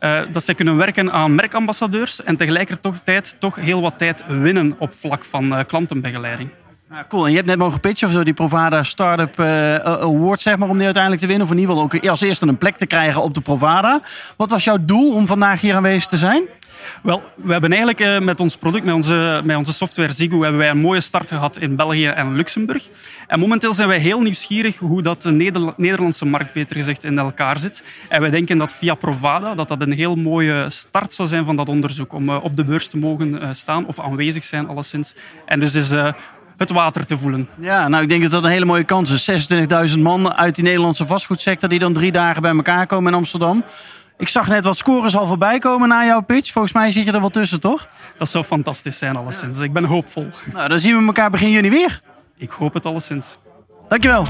Eh, 0.00 0.20
dat 0.32 0.44
zij 0.44 0.54
kunnen 0.54 0.76
werken 0.76 1.12
aan 1.12 1.34
merkambassadeurs 1.34 2.22
en 2.22 2.36
tegelijkertijd 2.36 3.36
toch 3.38 3.54
heel 3.54 3.80
wat 3.80 3.98
tijd 3.98 4.24
winnen 4.26 4.74
op 4.78 4.92
vlak 4.92 5.24
van 5.24 5.54
eh, 5.54 5.64
klantenbegeleiding. 5.66 6.50
Ja, 6.92 7.04
cool. 7.08 7.24
En 7.24 7.30
je 7.30 7.36
hebt 7.36 7.48
net 7.48 7.58
mogen 7.58 7.80
pitchen 7.80 8.08
of 8.08 8.14
zo 8.14 8.22
die 8.22 8.34
Provada 8.34 8.82
Startup 8.82 9.38
eh, 9.38 9.74
Award, 9.74 10.40
zeg 10.40 10.56
maar, 10.56 10.68
om 10.68 10.74
die 10.74 10.84
uiteindelijk 10.84 11.22
te 11.22 11.28
winnen. 11.28 11.46
Of 11.46 11.52
in 11.52 11.58
ieder 11.58 11.74
geval 11.74 11.88
ook 11.90 12.06
als 12.06 12.20
eerste 12.20 12.46
een 12.46 12.58
plek 12.58 12.76
te 12.76 12.86
krijgen 12.86 13.22
op 13.22 13.34
de 13.34 13.40
Provada. 13.40 14.00
Wat 14.36 14.50
was 14.50 14.64
jouw 14.64 14.76
doel 14.80 15.14
om 15.14 15.26
vandaag 15.26 15.60
hier 15.60 15.74
aanwezig 15.74 16.06
te 16.06 16.16
zijn? 16.16 16.48
Wel, 17.02 17.22
we 17.34 17.52
hebben 17.52 17.70
eigenlijk 17.70 18.00
eh, 18.00 18.18
met 18.18 18.40
ons 18.40 18.56
product, 18.56 18.84
met 18.84 18.94
onze, 18.94 19.40
met 19.44 19.56
onze 19.56 19.72
software 19.72 20.12
Zigo, 20.12 20.42
hebben 20.42 20.58
wij 20.60 20.70
een 20.70 20.78
mooie 20.78 21.00
start 21.00 21.28
gehad 21.28 21.58
in 21.58 21.76
België 21.76 22.06
en 22.06 22.36
Luxemburg. 22.36 22.88
En 23.26 23.38
momenteel 23.38 23.72
zijn 23.72 23.88
wij 23.88 23.98
heel 23.98 24.20
nieuwsgierig 24.20 24.76
hoe 24.78 25.02
dat 25.02 25.22
de 25.22 25.30
Neder- 25.30 25.74
Nederlandse 25.76 26.26
markt, 26.26 26.52
beter 26.52 26.76
gezegd, 26.76 27.04
in 27.04 27.18
elkaar 27.18 27.58
zit. 27.58 27.84
En 28.08 28.20
wij 28.20 28.30
denken 28.30 28.58
dat 28.58 28.72
via 28.72 28.94
Provada 28.94 29.54
dat 29.54 29.68
dat 29.68 29.80
een 29.80 29.92
heel 29.92 30.16
mooie 30.16 30.70
start 30.70 31.12
zou 31.12 31.28
zijn 31.28 31.44
van 31.44 31.56
dat 31.56 31.68
onderzoek. 31.68 32.12
Om 32.12 32.28
eh, 32.28 32.44
op 32.44 32.56
de 32.56 32.64
beurs 32.64 32.88
te 32.88 32.98
mogen 32.98 33.40
eh, 33.40 33.48
staan 33.52 33.86
of 33.86 34.00
aanwezig 34.00 34.44
zijn, 34.44 34.68
alleszins. 34.68 35.14
En 35.44 35.60
dus 35.60 35.74
is 35.74 35.90
eh, 35.90 36.12
het 36.60 36.70
water 36.70 37.06
te 37.06 37.18
voelen. 37.18 37.48
Ja, 37.58 37.88
nou, 37.88 38.02
ik 38.02 38.08
denk 38.08 38.22
dat 38.22 38.30
dat 38.30 38.44
een 38.44 38.50
hele 38.50 38.64
mooie 38.64 38.84
kans 38.84 39.28
is. 39.28 39.50
26.000 39.94 39.98
man 40.00 40.34
uit 40.34 40.54
die 40.54 40.64
Nederlandse 40.64 41.06
vastgoedsector 41.06 41.68
die 41.68 41.78
dan 41.78 41.92
drie 41.92 42.12
dagen 42.12 42.42
bij 42.42 42.50
elkaar 42.50 42.86
komen 42.86 43.12
in 43.12 43.18
Amsterdam. 43.18 43.64
Ik 44.18 44.28
zag 44.28 44.48
net 44.48 44.64
wat 44.64 44.76
scores 44.76 45.16
al 45.16 45.26
voorbij 45.26 45.58
komen 45.58 45.88
na 45.88 46.04
jouw 46.04 46.20
pitch. 46.20 46.52
Volgens 46.52 46.74
mij 46.74 46.90
zit 46.90 47.04
je 47.04 47.12
er 47.12 47.20
wel 47.20 47.28
tussen, 47.28 47.60
toch? 47.60 47.88
Dat 48.18 48.28
zou 48.28 48.44
fantastisch 48.44 48.98
zijn, 48.98 49.16
alleszins. 49.16 49.60
Ik 49.60 49.72
ben 49.72 49.84
hoopvol. 49.84 50.28
Nou, 50.52 50.68
dan 50.68 50.80
zien 50.80 50.98
we 50.98 51.06
elkaar 51.06 51.30
begin 51.30 51.50
juni 51.50 51.70
weer. 51.70 52.00
Ik 52.36 52.50
hoop 52.50 52.74
het 52.74 52.86
alleszins. 52.86 53.36
Dankjewel. 53.88 54.24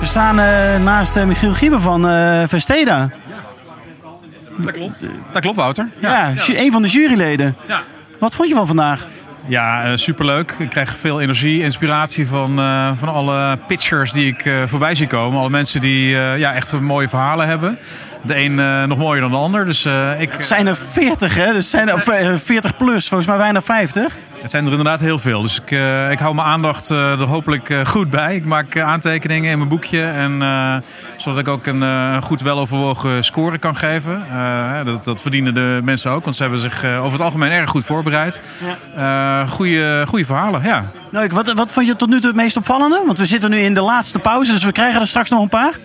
We 0.00 0.06
staan 0.06 0.38
eh, 0.38 0.82
naast 0.82 1.16
eh, 1.16 1.24
Michiel 1.24 1.52
Gieber 1.52 1.80
van 1.80 2.08
eh 2.08 2.42
Vesteda. 2.46 3.10
Dat 4.56 4.72
klopt. 4.72 4.98
Dat 5.32 5.40
klopt, 5.40 5.56
Wouter. 5.56 5.88
Ja, 6.00 6.32
een 6.46 6.72
van 6.72 6.82
de 6.82 6.88
juryleden. 6.88 7.56
Ja. 7.68 7.82
Wat 8.18 8.34
vond 8.34 8.48
je 8.48 8.54
van 8.54 8.66
vandaag? 8.66 9.06
Ja, 9.46 9.84
eh, 9.84 9.90
superleuk. 9.94 10.54
Ik 10.58 10.70
krijg 10.70 10.96
veel 10.96 11.20
energie, 11.20 11.62
inspiratie 11.62 12.26
van, 12.26 12.58
eh, 12.58 12.90
van 12.94 13.08
alle 13.08 13.58
pitchers 13.66 14.12
die 14.12 14.26
ik 14.26 14.44
eh, 14.44 14.54
voorbij 14.66 14.94
zie 14.94 15.06
komen. 15.06 15.38
Alle 15.38 15.50
mensen 15.50 15.80
die 15.80 16.08
ja, 16.16 16.54
echt 16.54 16.72
mooie 16.72 17.08
verhalen 17.08 17.46
hebben. 17.46 17.78
De 18.22 18.36
een 18.36 18.88
nog 18.88 18.98
mooier 18.98 19.20
dan 19.20 19.30
de 19.30 19.36
ander. 19.36 19.64
Dus 19.64 19.86
ik, 20.18 20.32
Het 20.32 20.46
zijn 20.46 20.66
er 20.66 20.76
40, 20.90 21.34
hè? 21.34 21.52
Dus 21.52 21.70
zijn 21.70 21.88
er, 21.88 21.94
of, 21.94 22.08
eh, 22.08 22.34
40 22.44 22.76
plus, 22.76 23.08
volgens 23.08 23.28
mij 23.28 23.38
bijna 23.38 23.62
50. 23.62 24.16
Het 24.48 24.56
zijn 24.56 24.66
er 24.66 24.78
inderdaad 24.78 25.00
heel 25.00 25.18
veel. 25.18 25.42
Dus 25.42 25.60
ik, 25.60 25.70
eh, 25.70 26.10
ik 26.10 26.18
hou 26.18 26.34
mijn 26.34 26.46
aandacht 26.46 26.90
eh, 26.90 27.20
er 27.20 27.26
hopelijk 27.26 27.70
eh, 27.70 27.84
goed 27.84 28.10
bij. 28.10 28.36
Ik 28.36 28.44
maak 28.44 28.78
aantekeningen 28.78 29.50
in 29.50 29.56
mijn 29.58 29.68
boekje. 29.68 30.02
En, 30.02 30.42
zodat 31.16 31.38
ik 31.38 31.48
ook 31.48 31.66
een 31.66 32.22
goed 32.22 32.40
weloverwogen 32.40 33.24
score 33.24 33.58
kan 33.58 33.76
geven. 33.76 34.22
Dat, 34.84 35.04
dat 35.04 35.22
verdienen 35.22 35.54
de 35.54 35.80
mensen 35.84 36.10
ook. 36.10 36.24
Want 36.24 36.36
ze 36.36 36.42
hebben 36.42 36.60
zich 36.60 36.84
over 36.84 37.12
het 37.12 37.20
algemeen 37.20 37.50
erg 37.50 37.70
goed 37.70 37.84
voorbereid. 37.84 38.40
Goede, 39.48 40.04
goede 40.08 40.24
verhalen, 40.24 40.62
ja. 40.62 40.84
Nou, 41.10 41.24
ik- 41.24 41.32
wat, 41.32 41.52
wat 41.52 41.72
vond 41.72 41.86
je 41.86 41.96
tot 41.96 42.08
nu 42.08 42.18
toe 42.20 42.26
het 42.26 42.36
meest 42.36 42.56
opvallende? 42.56 43.02
Want 43.06 43.18
we 43.18 43.26
zitten 43.26 43.50
nu 43.50 43.58
in 43.58 43.74
de 43.74 43.80
laatste 43.80 44.18
pauze, 44.18 44.52
dus 44.52 44.64
we 44.64 44.72
krijgen 44.72 45.00
er 45.00 45.06
straks 45.06 45.30
nog 45.30 45.40
een 45.42 45.48
paar. 45.48 45.78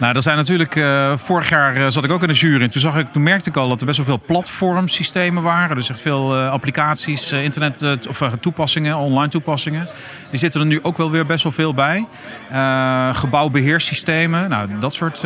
Nou, 0.00 0.14
er 0.14 0.22
zijn 0.22 0.36
natuurlijk. 0.36 0.76
eh, 0.76 1.12
vorig 1.16 1.48
jaar 1.48 1.76
eh, 1.76 1.86
zat 1.88 2.04
ik 2.04 2.10
ook 2.10 2.22
in 2.22 2.28
de 2.28 2.34
jury. 2.34 2.62
En 2.62 2.70
toen, 2.70 2.80
zag 2.80 2.96
ik, 2.96 3.08
toen 3.08 3.22
merkte 3.22 3.48
ik 3.48 3.56
al 3.56 3.68
dat 3.68 3.80
er 3.80 3.86
best 3.86 3.96
wel 3.96 4.06
veel 4.06 4.20
platformsystemen 4.26 5.42
waren. 5.42 5.76
Dus 5.76 5.88
echt 5.90 6.00
veel 6.00 6.36
eh, 6.36 6.50
applicaties, 6.50 7.32
internet 7.32 8.06
of 8.08 8.22
toepassingen, 8.40 8.96
online 8.96 9.28
toepassingen. 9.28 9.86
Die 10.30 10.38
zitten 10.38 10.60
er 10.60 10.66
nu 10.66 10.78
ook 10.82 10.96
wel 10.96 11.10
weer 11.10 11.26
best 11.26 11.42
wel 11.42 11.52
veel 11.52 11.74
bij. 11.74 12.06
Eh, 12.50 13.14
gebouwbeheerssystemen, 13.14 14.48
nou, 14.48 14.68
dat 14.80 14.94
soort 14.94 15.24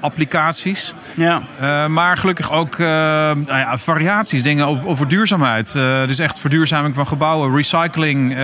applicaties. 0.00 0.94
Ja. 1.14 1.42
Maar 1.88 2.16
gelukkig 2.16 2.52
ook 2.52 2.78
nou 2.78 3.46
ja, 3.46 3.78
variaties, 3.78 4.42
dingen 4.42 4.86
over 4.86 5.08
duurzaamheid. 5.08 5.72
Dus 6.06 6.18
echt 6.18 6.38
verduurzaming 6.38 6.94
van 6.94 7.06
gebouwen, 7.06 7.56
recycling. 7.56 8.36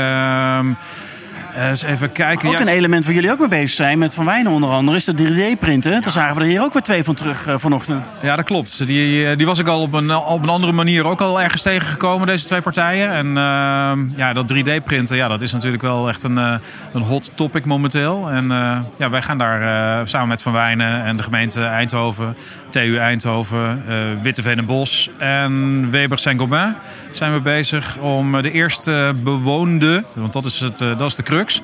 Eh, 1.59 1.69
eens 1.69 1.83
even 1.83 2.13
kijken. 2.13 2.49
Ook 2.49 2.59
een 2.59 2.69
element 2.69 3.05
waar 3.05 3.15
jullie 3.15 3.31
ook 3.31 3.39
mee 3.39 3.49
bezig 3.49 3.71
zijn, 3.71 3.99
met 3.99 4.15
Van 4.15 4.25
Wijnen 4.25 4.53
onder 4.53 4.71
andere, 4.71 4.97
is 4.97 5.05
de 5.05 5.15
3D-printen. 5.15 6.03
Daar 6.03 6.11
zagen 6.11 6.35
we 6.35 6.41
er 6.41 6.47
hier 6.47 6.63
ook 6.63 6.73
weer 6.73 6.83
twee 6.83 7.05
van 7.05 7.15
terug 7.15 7.47
eh, 7.47 7.55
vanochtend. 7.59 8.05
Ja, 8.23 8.37
dat 8.37 8.45
klopt. 8.45 8.87
Die, 8.87 9.27
eh, 9.27 9.37
die 9.37 9.47
was 9.47 9.59
ik 9.59 9.69
al 9.69 9.81
op 9.81 9.93
een, 9.93 10.15
op 10.15 10.43
een 10.43 10.49
andere 10.49 10.73
manier 10.73 11.07
ook 11.07 11.21
al 11.21 11.43
ergens 11.43 11.63
tegengekomen, 11.63 12.27
deze 12.27 12.47
twee 12.47 12.61
partijen. 12.61 13.11
En 13.11 13.27
ehm, 13.27 14.07
ja, 14.17 14.33
dat 14.33 14.55
3D-printen, 14.55 15.17
ja, 15.17 15.29
dat 15.29 15.41
is 15.41 15.53
natuurlijk 15.53 15.83
wel 15.83 16.09
echt 16.09 16.23
een, 16.23 16.37
een 16.37 17.03
hot 17.03 17.33
topic 17.35 17.65
momenteel. 17.65 18.31
En 18.31 18.49
ja, 18.97 19.11
wij 19.11 19.23
gaan 19.23 19.39
daar 19.39 20.09
samen 20.09 20.29
met 20.29 20.43
Van 20.43 20.53
Wijnen 20.53 21.05
en 21.05 21.17
de 21.17 21.23
gemeente 21.23 21.65
Eindhoven, 21.65 22.37
TU 22.69 22.99
Eindhoven, 22.99 23.83
Witteveen 24.23 24.59
en 24.59 24.67
Bos 24.67 25.11
en 25.19 25.91
Weber 25.91 26.19
Saint-Gobain 26.19 26.77
zijn 27.11 27.33
we 27.33 27.41
bezig 27.41 27.97
om 27.97 28.43
de 28.43 28.51
eerste 28.51 29.13
bewoonde, 29.23 30.05
want 30.13 30.33
dat 30.33 30.45
is, 30.45 30.61
het, 30.61 30.79
dat 30.79 31.01
is 31.01 31.15
de 31.15 31.23
crux, 31.49 31.63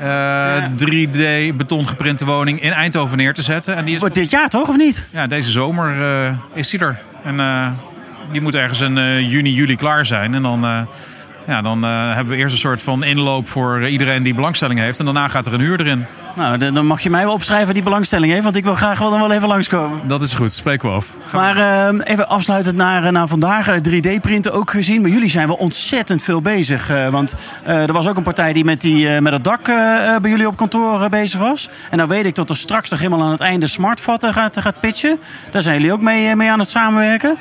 eh, 0.00 0.64
3D 0.74 1.56
beton 1.56 1.88
geprinte 1.88 2.24
woning 2.24 2.60
in 2.60 2.72
Eindhoven 2.72 3.16
neer 3.16 3.34
te 3.34 3.42
zetten. 3.42 3.76
En 3.76 3.84
die 3.84 3.94
is 3.94 4.00
Wordt 4.00 4.14
dit 4.14 4.30
jaar 4.30 4.48
toch, 4.48 4.68
of 4.68 4.76
niet? 4.76 5.06
ja, 5.10 5.26
deze 5.26 5.50
zomer 5.50 6.02
eh, 6.02 6.32
is 6.54 6.70
die 6.70 6.80
er. 6.80 7.02
En 7.24 7.40
eh, 7.40 7.66
die 8.32 8.40
moet 8.40 8.54
ergens 8.54 8.80
in 8.80 9.26
juni, 9.28 9.52
juli 9.52 9.76
klaar 9.76 10.06
zijn. 10.06 10.34
En 10.34 10.42
dan, 10.42 10.86
ja, 11.46 11.62
dan 11.62 11.82
hebben 11.82 12.26
we 12.26 12.36
eerst 12.36 12.54
een 12.54 12.60
soort 12.60 12.82
van 12.82 13.04
inloop 13.04 13.48
voor 13.48 13.88
iedereen 13.88 14.22
die 14.22 14.34
belangstelling 14.34 14.78
heeft. 14.78 14.98
En 14.98 15.04
daarna 15.04 15.28
gaat 15.28 15.46
er 15.46 15.52
een 15.52 15.60
huur 15.60 15.80
erin. 15.80 16.06
Nou, 16.36 16.58
dan 16.58 16.74
dan 16.74 16.86
mag 16.86 17.00
je 17.00 17.10
mij 17.10 17.24
wel 17.24 17.32
opschrijven 17.32 17.74
die 17.74 17.82
belangstelling 17.82 18.32
heeft, 18.32 18.44
want 18.44 18.56
ik 18.56 18.64
wil 18.64 18.74
graag 18.74 18.98
wel 18.98 19.10
dan 19.10 19.20
wel 19.20 19.32
even 19.32 19.48
langskomen. 19.48 20.00
Dat 20.08 20.22
is 20.22 20.34
goed, 20.34 20.52
spreken 20.52 20.88
we 20.88 20.94
af. 20.94 21.12
Maar 21.32 21.56
eh, 21.56 21.98
even 22.04 22.28
afsluitend 22.28 22.76
naar, 22.76 23.04
eh, 23.04 23.10
naar 23.12 23.28
vandaag. 23.28 23.68
eh, 23.68 23.74
3D-printen 23.80 24.52
ook 24.52 24.70
gezien. 24.70 25.00
Maar 25.02 25.10
jullie 25.10 25.30
zijn 25.30 25.46
wel 25.46 25.56
ontzettend 25.56 26.22
veel 26.22 26.40
bezig. 26.42 26.90
eh, 26.90 27.08
want 27.08 27.34
eh, 27.64 27.82
er 27.82 27.92
was 27.92 28.08
ook 28.08 28.16
een 28.16 28.22
partij 28.22 28.52
die 28.52 28.64
met, 28.64 28.80
die, 28.80 29.08
eh, 29.14 29.20
met 29.20 29.32
het 29.32 29.44
dak 29.44 29.68
eh, 29.68 30.14
eh, 30.14 30.20
bij 30.20 30.30
jullie 30.30 30.46
op 30.46 30.56
kantoor 30.56 31.02
eh, 31.02 31.08
bezig 31.08 31.40
was. 31.40 31.68
En 31.90 31.98
dan 31.98 32.08
weet 32.08 32.24
ik 32.24 32.34
dat 32.34 32.50
er 32.50 32.56
straks 32.56 32.88
toch 32.88 32.98
helemaal 32.98 33.22
aan 33.22 33.30
het 33.30 33.40
einde 33.40 33.66
smartvatten 33.66 34.32
gaat, 34.34 34.60
gaat 34.60 34.80
pitchen. 34.80 35.18
Daar 35.50 35.62
zijn 35.62 35.76
jullie 35.76 35.92
ook 35.92 36.00
mee, 36.00 36.28
eh, 36.28 36.34
mee 36.36 36.50
aan 36.50 36.58
het 36.60 36.70
samenwerken. 36.70 37.36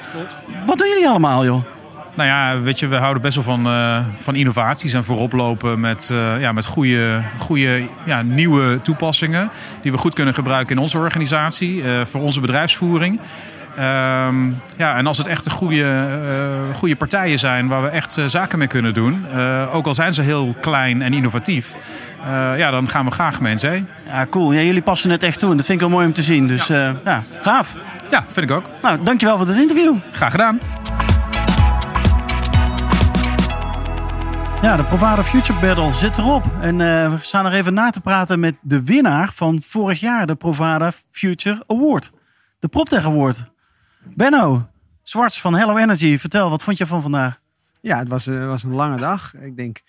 Wat 0.66 0.78
doen 0.78 0.88
jullie 0.88 1.10
allemaal, 1.10 1.46
joh? 1.46 1.66
Nou 2.16 2.28
ja, 2.28 2.62
weet 2.62 2.80
je, 2.80 2.88
we 2.88 2.96
houden 2.96 3.22
best 3.22 3.36
wel 3.36 3.44
van, 3.44 3.66
eh, 3.66 4.00
van 4.18 4.36
innovaties 4.36 4.94
en 4.94 5.04
vooroplopen 5.04 5.80
met, 5.80 6.10
eh, 6.12 6.42
ja, 6.42 6.52
met 6.52 6.66
goede, 6.66 7.22
goede 7.38 7.88
ja, 8.04 8.22
nieuwe 8.22 8.82
toepassingen. 8.82 9.50
Die 9.82 9.92
we 9.92 9.98
goed 9.98 10.14
kunnen 10.14 10.34
gebruiken 10.34 10.76
in 10.76 10.82
onze 10.82 10.98
organisatie, 10.98 11.84
eh, 11.84 11.90
voor 12.06 12.22
onze 12.22 12.40
bedrijfsvoering. 12.40 13.20
Ehm, 13.78 14.50
ja, 14.76 14.96
en 14.96 15.08
als 15.08 15.18
het 15.18 15.28
echt 15.28 15.50
goede, 15.50 16.08
goede 16.74 16.96
partijen 16.96 17.40
zijn 17.40 17.68
waar 17.68 17.84
we 17.84 17.88
echt 17.88 18.18
zaken 18.26 18.60
mee 18.60 18.68
kunnen 18.68 18.94
doen, 18.94 19.26
ook 19.72 19.86
al 19.86 19.94
zijn 19.94 20.14
ze 20.14 20.22
heel 20.22 20.56
klein 20.60 21.02
en 21.02 21.14
innovatief, 21.14 21.76
ja, 22.58 22.72
dan 22.72 22.88
gaan 22.88 23.06
we 23.06 23.12
graag 23.12 23.42
mee 23.42 23.58
zee. 23.58 23.86
Ja, 24.08 24.26
cool. 24.30 24.54
Ja, 24.54 24.62
jullie 24.62 24.82
passen 24.82 25.10
het 25.10 25.24
echt 25.24 25.40
toe. 25.40 25.52
En 25.52 25.58
dat 25.58 25.66
vind 25.66 25.82
ik 25.82 25.88
wel 25.88 25.96
mooi 25.96 26.08
om 26.08 26.14
te 26.14 26.24
zien. 26.24 26.48
Dus 26.48 26.68
ja, 26.68 26.96
ja 27.06 27.24
gaaf. 27.42 27.76
Ja, 28.12 28.26
vind 28.32 28.50
ik 28.50 28.56
ook. 28.56 28.66
Nou, 28.82 29.04
dankjewel 29.04 29.38
voor 29.38 29.46
dit 29.46 29.58
interview. 29.58 29.96
Graag 30.12 30.32
gedaan. 30.32 30.60
Ja, 34.66 34.78
de 34.78 34.86
Provada 34.86 35.24
Future 35.24 35.60
Battle 35.60 35.94
zit 35.94 36.18
erop. 36.18 36.44
En 36.62 36.82
eh, 36.82 37.14
we 37.14 37.18
staan 37.22 37.44
nog 37.44 37.54
even 37.54 37.74
na 37.74 37.90
te 37.90 38.02
praten 38.02 38.40
met 38.40 38.56
de 38.62 38.84
winnaar 38.84 39.34
van 39.34 39.62
vorig 39.62 40.00
jaar, 40.00 40.28
de 40.28 40.36
Provada 40.36 40.92
Future 41.12 41.64
Award. 41.68 42.12
De 42.60 42.68
PropTech 42.68 43.06
Award. 43.06 43.52
Benno, 44.04 44.70
Zwarts 45.04 45.42
van 45.42 45.56
Hello 45.56 45.78
Energy, 45.78 46.18
vertel, 46.18 46.50
wat 46.50 46.64
vond 46.64 46.78
je 46.78 46.86
van 46.86 47.02
vandaag? 47.02 47.40
Ja, 47.82 47.98
het 47.98 48.10
was, 48.10 48.28
eh, 48.28 48.46
was 48.46 48.64
een 48.64 48.74
lange 48.74 48.98
dag. 48.98 49.36
Ik 49.36 49.58
denk, 49.58 49.82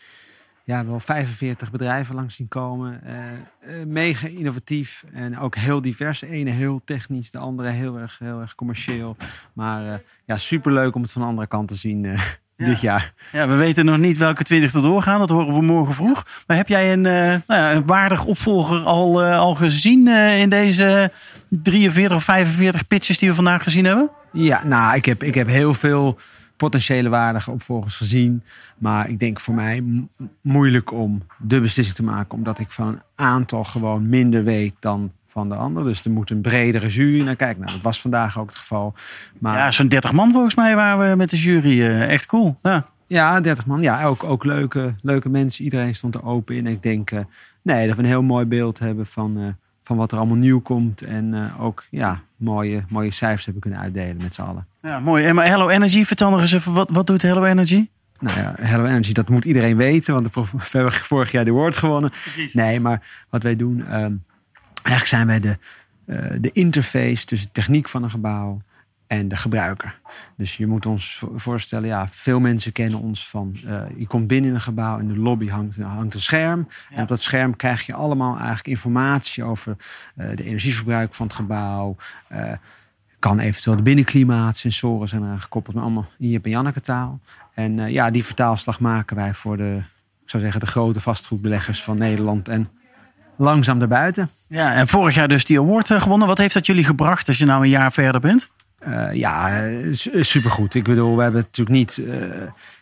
ja, 0.64 0.86
wel 0.86 1.00
45 1.00 1.70
bedrijven 1.70 2.14
langs 2.14 2.34
zien 2.34 2.48
komen. 2.48 3.02
Eh, 3.02 3.84
mega 3.86 4.26
innovatief 4.26 5.04
en 5.12 5.38
ook 5.38 5.54
heel 5.54 5.80
divers. 5.80 6.20
De 6.20 6.28
ene 6.28 6.50
heel 6.50 6.80
technisch, 6.84 7.30
de 7.30 7.38
andere 7.38 7.68
heel 7.68 7.98
erg, 7.98 8.18
heel 8.18 8.40
erg 8.40 8.54
commerciel. 8.54 9.16
Maar 9.52 10.00
ja, 10.24 10.38
superleuk 10.38 10.94
om 10.94 11.02
het 11.02 11.12
van 11.12 11.22
de 11.22 11.28
andere 11.28 11.46
kant 11.46 11.68
te 11.68 11.74
zien 11.74 12.16
eh, 12.56 12.66
dit 12.66 12.80
jaar. 12.80 13.12
Ja, 13.32 13.48
we 13.48 13.54
weten 13.54 13.84
nog 13.84 13.96
niet 13.98 14.16
welke 14.16 14.42
20 14.42 14.72
er 14.74 14.82
doorgaan, 14.82 15.18
dat 15.18 15.30
horen 15.30 15.54
we 15.54 15.64
morgen 15.64 15.94
vroeg. 15.94 16.26
Maar 16.46 16.56
heb 16.56 16.68
jij 16.68 16.92
een, 16.92 17.06
eh, 17.06 17.12
nou 17.22 17.42
ja, 17.60 17.72
een 17.72 17.86
waardig 17.86 18.24
opvolger 18.24 18.78
al, 18.84 19.22
eh, 19.22 19.38
al 19.38 19.54
gezien 19.54 20.08
eh, 20.08 20.40
in 20.40 20.50
deze 20.50 21.10
43 21.48 22.16
of 22.16 22.24
45 22.24 22.86
pitches 22.86 23.18
die 23.18 23.28
we 23.28 23.34
vandaag 23.34 23.62
gezien 23.62 23.84
hebben? 23.84 24.10
Ja, 24.32 24.64
nou, 24.64 24.96
ik 24.96 25.04
heb, 25.04 25.22
ik 25.22 25.34
heb 25.34 25.46
heel 25.46 25.74
veel 25.74 26.18
potentiële 26.56 27.08
waardige 27.08 27.50
opvolgers 27.50 27.96
gezien. 27.96 28.42
Maar 28.78 29.08
ik 29.08 29.18
denk 29.20 29.40
voor 29.40 29.54
mij 29.54 29.80
mo- 29.80 30.08
moeilijk 30.40 30.92
om 30.92 31.22
de 31.38 31.60
beslissing 31.60 31.96
te 31.96 32.02
maken. 32.02 32.34
Omdat 32.38 32.58
ik 32.58 32.70
van 32.70 32.86
een 32.88 33.00
aantal 33.14 33.64
gewoon 33.64 34.08
minder 34.08 34.44
weet 34.44 34.74
dan 34.80 35.12
van 35.36 35.48
de 35.48 35.54
ander. 35.54 35.84
Dus 35.84 36.04
er 36.04 36.10
moet 36.10 36.30
een 36.30 36.40
bredere 36.40 36.88
jury 36.88 37.24
naar 37.24 37.36
kijken. 37.36 37.60
Nou, 37.60 37.72
dat 37.72 37.82
was 37.82 38.00
vandaag 38.00 38.38
ook 38.38 38.48
het 38.48 38.58
geval. 38.58 38.94
Maar 39.38 39.58
Ja, 39.58 39.70
zo'n 39.70 39.88
30 39.88 40.12
man 40.12 40.32
volgens 40.32 40.54
mij 40.54 40.74
waren 40.76 41.10
we 41.10 41.16
met 41.16 41.30
de 41.30 41.36
jury. 41.36 41.80
eh, 41.80 42.12
echt 42.12 42.26
cool. 42.26 42.58
Ja. 42.62 42.86
Ja, 43.06 43.40
30 43.40 43.66
man. 43.66 43.82
Ja, 43.82 44.04
ook, 44.04 44.24
ook 44.24 44.44
leuke, 44.44 44.94
leuke 45.02 45.28
mensen. 45.28 45.64
Iedereen 45.64 45.94
stond 45.94 46.14
er 46.14 46.24
open 46.24 46.54
in. 46.56 46.66
Ik 46.66 46.82
denk 46.82 47.10
eh, 47.10 47.20
nee, 47.62 47.86
dat 47.86 47.96
we 47.96 48.02
een 48.02 48.08
heel 48.08 48.22
mooi 48.22 48.44
beeld 48.44 48.78
hebben 48.78 49.06
van, 49.06 49.36
eh, 49.38 49.44
van 49.82 49.96
wat 49.96 50.12
er 50.12 50.18
allemaal 50.18 50.36
nieuw 50.36 50.60
komt. 50.60 51.02
En 51.02 51.50
ook 51.58 51.84
ja, 51.90 52.20
mooie, 52.36 52.84
mooie 52.88 53.10
cijfers 53.10 53.44
hebben 53.44 53.62
kunnen 53.62 53.80
uitdelen 53.80 54.16
met 54.16 54.34
z'n 54.34 54.42
allen. 54.42 54.66
ja, 54.82 54.98
mooi. 54.98 55.24
En 55.24 55.34
maar 55.34 55.46
Hello 55.48 55.68
Energy, 55.68 56.04
vertel 56.04 56.30
nog 56.30 56.40
eens 56.40 56.52
even, 56.52 56.72
wat, 56.72 56.90
wat 56.90 57.06
doet 57.06 57.22
Hello 57.22 57.44
Energy? 57.44 57.88
Nou 58.20 58.38
ja, 58.38 58.54
Hello 58.60 58.84
Energy, 58.84 59.12
dat 59.12 59.28
moet 59.28 59.44
iedereen 59.44 59.76
weten. 59.76 60.14
Want 60.14 60.34
we 60.34 60.42
hebben 60.70 60.92
vorig 60.92 61.32
jaar 61.32 61.44
de 61.44 61.50
award 61.50 61.76
gewonnen. 61.76 62.10
Nee, 62.52 62.80
maar 62.80 63.02
wat 63.30 63.42
wij 63.42 63.56
doen... 63.56 63.86
ehm, 63.86 64.12
eigenlijk 64.86 65.06
zijn 65.06 65.26
wij 65.26 65.40
de, 65.40 65.58
eh, 66.06 66.40
de 66.40 66.52
interface 66.52 67.24
tussen 67.24 67.46
de 67.46 67.52
techniek 67.52 67.88
van 67.88 68.02
een 68.02 68.10
gebouw 68.10 68.60
en 69.06 69.28
de 69.28 69.36
gebruiker. 69.36 69.98
Dus 70.36 70.56
je 70.56 70.66
moet 70.66 70.86
ons 70.86 71.16
vo- 71.16 71.32
voorstellen, 71.36 71.88
ja, 71.88 72.08
veel 72.10 72.40
mensen 72.40 72.72
kennen 72.72 72.98
ons 73.00 73.28
van... 73.28 73.56
eh, 73.66 73.82
je 73.96 74.06
komt 74.06 74.26
binnen 74.26 74.48
in 74.48 74.54
een 74.54 74.60
gebouw, 74.60 74.98
in 74.98 75.08
de 75.08 75.18
lobby 75.18 75.48
hangt, 75.48 75.76
hangt 75.76 76.14
een 76.14 76.20
scherm. 76.20 76.68
En 76.90 77.02
op 77.02 77.08
dat 77.08 77.22
scherm 77.22 77.56
krijg 77.56 77.86
je 77.86 77.94
allemaal 77.94 78.36
eigenlijk 78.36 78.66
informatie 78.66 79.44
over 79.44 79.76
eh, 80.16 80.28
de 80.34 80.44
energieverbruik 80.44 81.14
van 81.14 81.26
het 81.26 81.36
gebouw... 81.36 81.96
eh, 82.28 82.52
kan 83.18 83.38
eventueel 83.38 83.76
de 83.76 83.82
binnenklimaat, 83.82 84.56
sensoren 84.56 85.08
zijn 85.08 85.22
eraan 85.22 85.40
gekoppeld, 85.40 85.74
maar 85.74 85.84
allemaal 85.84 86.06
in 86.18 86.28
Jip 86.30 86.44
en 86.44 86.50
Janneke 86.50 86.80
taal. 86.80 87.20
En 87.54 87.92
ja, 87.92 88.10
die 88.10 88.24
vertaalslag 88.24 88.80
maken 88.80 89.16
wij 89.16 89.34
voor 89.34 89.56
de, 89.56 89.82
ik 90.24 90.30
zou 90.30 90.42
zeggen, 90.42 90.60
de 90.60 90.66
grote 90.66 91.00
vastgoedbeleggers 91.00 91.82
van 91.82 91.98
Nederland 91.98 92.48
en 92.48 92.68
langzaam 93.36 93.78
daarbuiten. 93.78 94.30
Ja, 94.48 94.74
en 94.74 94.86
vorig 94.88 95.14
jaar 95.14 95.28
dus 95.28 95.44
die 95.44 95.58
award 95.58 95.90
eh, 95.90 96.00
gewonnen. 96.02 96.28
Wat 96.28 96.38
heeft 96.38 96.54
dat 96.54 96.66
jullie 96.66 96.84
gebracht 96.84 97.28
als 97.28 97.38
je 97.38 97.44
nou 97.44 97.62
een 97.62 97.68
jaar 97.68 97.92
verder 97.92 98.20
bent? 98.20 98.48
Eh, 98.78 99.12
ja, 99.12 99.62
su- 99.92 100.22
supergoed. 100.22 100.74
Ik 100.74 100.84
bedoel, 100.84 101.16
we 101.16 101.22
hebben 101.22 101.40
het 101.40 101.58
natuurlijk 101.58 101.76
niet 101.76 101.98
eh, 101.98 102.28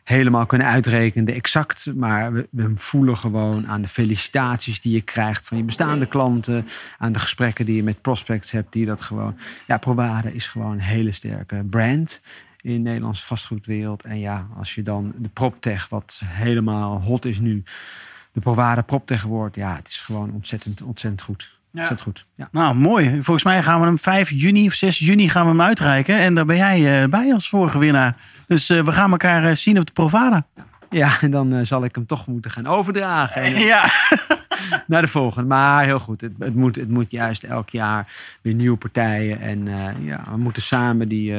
helemaal 0.05 0.47
kunnen 0.47 0.67
uitrekenen, 0.67 1.35
exact. 1.35 1.87
Maar 1.95 2.33
we, 2.33 2.49
we 2.51 2.73
voelen 2.77 3.17
gewoon 3.17 3.67
aan 3.67 3.83
de 3.83 3.89
felicitaties 3.89 4.81
die 4.81 4.93
je 4.93 5.01
krijgt 5.01 5.47
van 5.47 5.57
je 5.57 5.63
bestaande 5.63 6.07
klanten. 6.07 6.67
Aan 6.99 7.13
de 7.13 7.19
gesprekken 7.19 7.65
die 7.67 7.77
je 7.77 7.83
met 7.83 8.01
prospects 8.01 8.51
hebt, 8.51 8.73
die 8.73 8.87
dat 8.87 9.01
gewoon. 9.01 9.37
Ja, 9.67 9.79
Provada 9.79 10.29
is 10.29 10.47
gewoon 10.47 10.73
een 10.73 10.81
hele 10.81 11.13
sterke 11.13 11.65
brand 11.71 12.21
in 12.61 12.73
de 12.73 12.79
Nederlandse 12.79 13.25
vastgoedwereld. 13.25 14.03
En 14.03 14.19
ja, 14.19 14.47
als 14.57 14.75
je 14.75 14.83
dan 14.83 15.13
de 15.17 15.29
PropTech, 15.29 15.89
wat 15.89 16.23
helemaal 16.25 17.01
hot 17.01 17.25
is 17.25 17.39
nu, 17.39 17.63
de 18.35 18.41
Provada 18.41 18.83
PropTech 18.83 19.23
wordt. 19.23 19.57
Ja, 19.57 19.75
het 19.77 19.89
is 19.89 19.99
gewoon 19.99 20.31
ontzettend, 20.33 20.83
ontzettend 20.83 21.23
goed. 21.23 21.59
Ontzettend 21.73 22.01
goed. 22.01 22.25
Ja. 22.35 22.49
Nou, 22.53 22.75
mooi. 22.75 23.11
Volgens 23.11 23.45
mij 23.45 23.63
gaan 23.63 23.81
we 23.81 23.87
hem 23.87 23.99
5 23.99 24.31
juni 24.31 24.67
of 24.67 24.73
6 24.73 24.99
juni 24.99 25.29
gaan 25.29 25.43
we 25.43 25.49
hem 25.49 25.61
uitreiken. 25.61 26.19
En 26.19 26.35
daar 26.35 26.45
ben 26.45 26.57
jij 26.57 27.03
eh, 27.03 27.09
bij 27.09 27.33
als 27.33 27.49
vorige 27.49 27.79
winnaar. 27.79 28.17
Dus 28.47 28.71
eh, 28.71 28.85
we 28.85 28.93
gaan 28.93 29.11
elkaar 29.11 29.45
eh, 29.45 29.55
zien 29.55 29.79
op 29.79 29.87
de 29.87 29.93
Provada. 29.93 30.47
Ja, 30.91 31.21
en 31.21 31.31
dan 31.31 31.67
zal 31.67 31.85
ik 31.85 31.95
hem 31.95 32.07
toch 32.07 32.27
moeten 32.27 32.51
gaan 32.51 32.67
overdragen. 32.67 33.43
En, 33.43 33.59
Ja. 33.73 33.91
naar 34.87 35.03
de 35.03 35.09
volgende. 35.09 35.49
Maar 35.49 35.85
heel 35.85 36.01
goed, 36.01 36.21
het, 36.21 36.33
het, 36.39 36.55
moet, 36.55 36.77
het 36.77 36.91
moet 36.91 37.11
juist 37.11 37.43
elk 37.43 37.69
jaar 37.69 38.13
weer 38.43 38.55
nieuwe 38.55 38.77
partijen. 38.77 39.41
En 39.41 39.69
ja, 40.01 40.23
we 40.31 40.37
moeten 40.37 40.63
samen 40.63 41.09
die, 41.09 41.35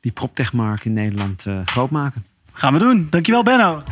die 0.00 0.12
proptechmarkt 0.12 0.84
in 0.84 0.92
Nederland 0.92 1.46
groot 1.64 1.90
maken. 1.90 2.24
Gaan 2.52 2.72
we 2.72 2.78
doen. 2.78 3.06
Dankjewel, 3.10 3.42
Benno. 3.42 3.82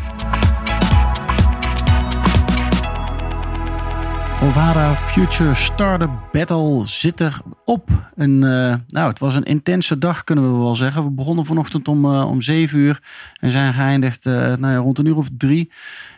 Ovada 4.43 4.95
Future 4.95 5.55
Startup 5.55 6.11
Battle 6.33 6.87
zit 6.87 7.21
erop. 7.21 7.91
Een, 8.15 8.45
eh, 8.45 8.75
nou, 8.89 9.09
het 9.09 9.19
was 9.19 9.35
een 9.35 9.43
intense 9.43 9.99
dag, 9.99 10.25
kunnen 10.25 10.53
we 10.53 10.59
wel 10.59 10.75
zeggen. 10.75 11.05
We 11.05 11.11
begonnen 11.11 11.47
vanochtend 11.47 11.89
om, 11.89 12.05
eh, 12.05 12.29
om 12.31 12.43
7 12.43 12.79
uur 12.79 13.03
en 13.41 13.51
zijn 13.51 13.75
geëindigd 13.75 14.27
eh, 14.27 14.33
nou 14.35 14.73
ja, 14.73 14.77
rond 14.77 14.99
een 14.99 15.07
uur 15.07 15.17
of 15.17 15.29
drie. 15.39 15.71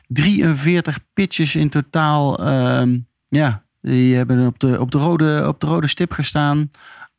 43 0.06 0.98
pitches 1.14 1.56
in 1.56 1.68
totaal. 1.68 2.38
Ehm, 2.38 2.98
ja, 3.28 3.62
die 3.80 4.16
hebben 4.16 4.46
op 4.46 4.58
de, 4.58 4.80
op, 4.80 4.90
de 4.90 4.98
rode, 4.98 5.44
op 5.48 5.60
de 5.60 5.66
rode 5.66 5.86
stip 5.86 6.12
gestaan. 6.12 6.70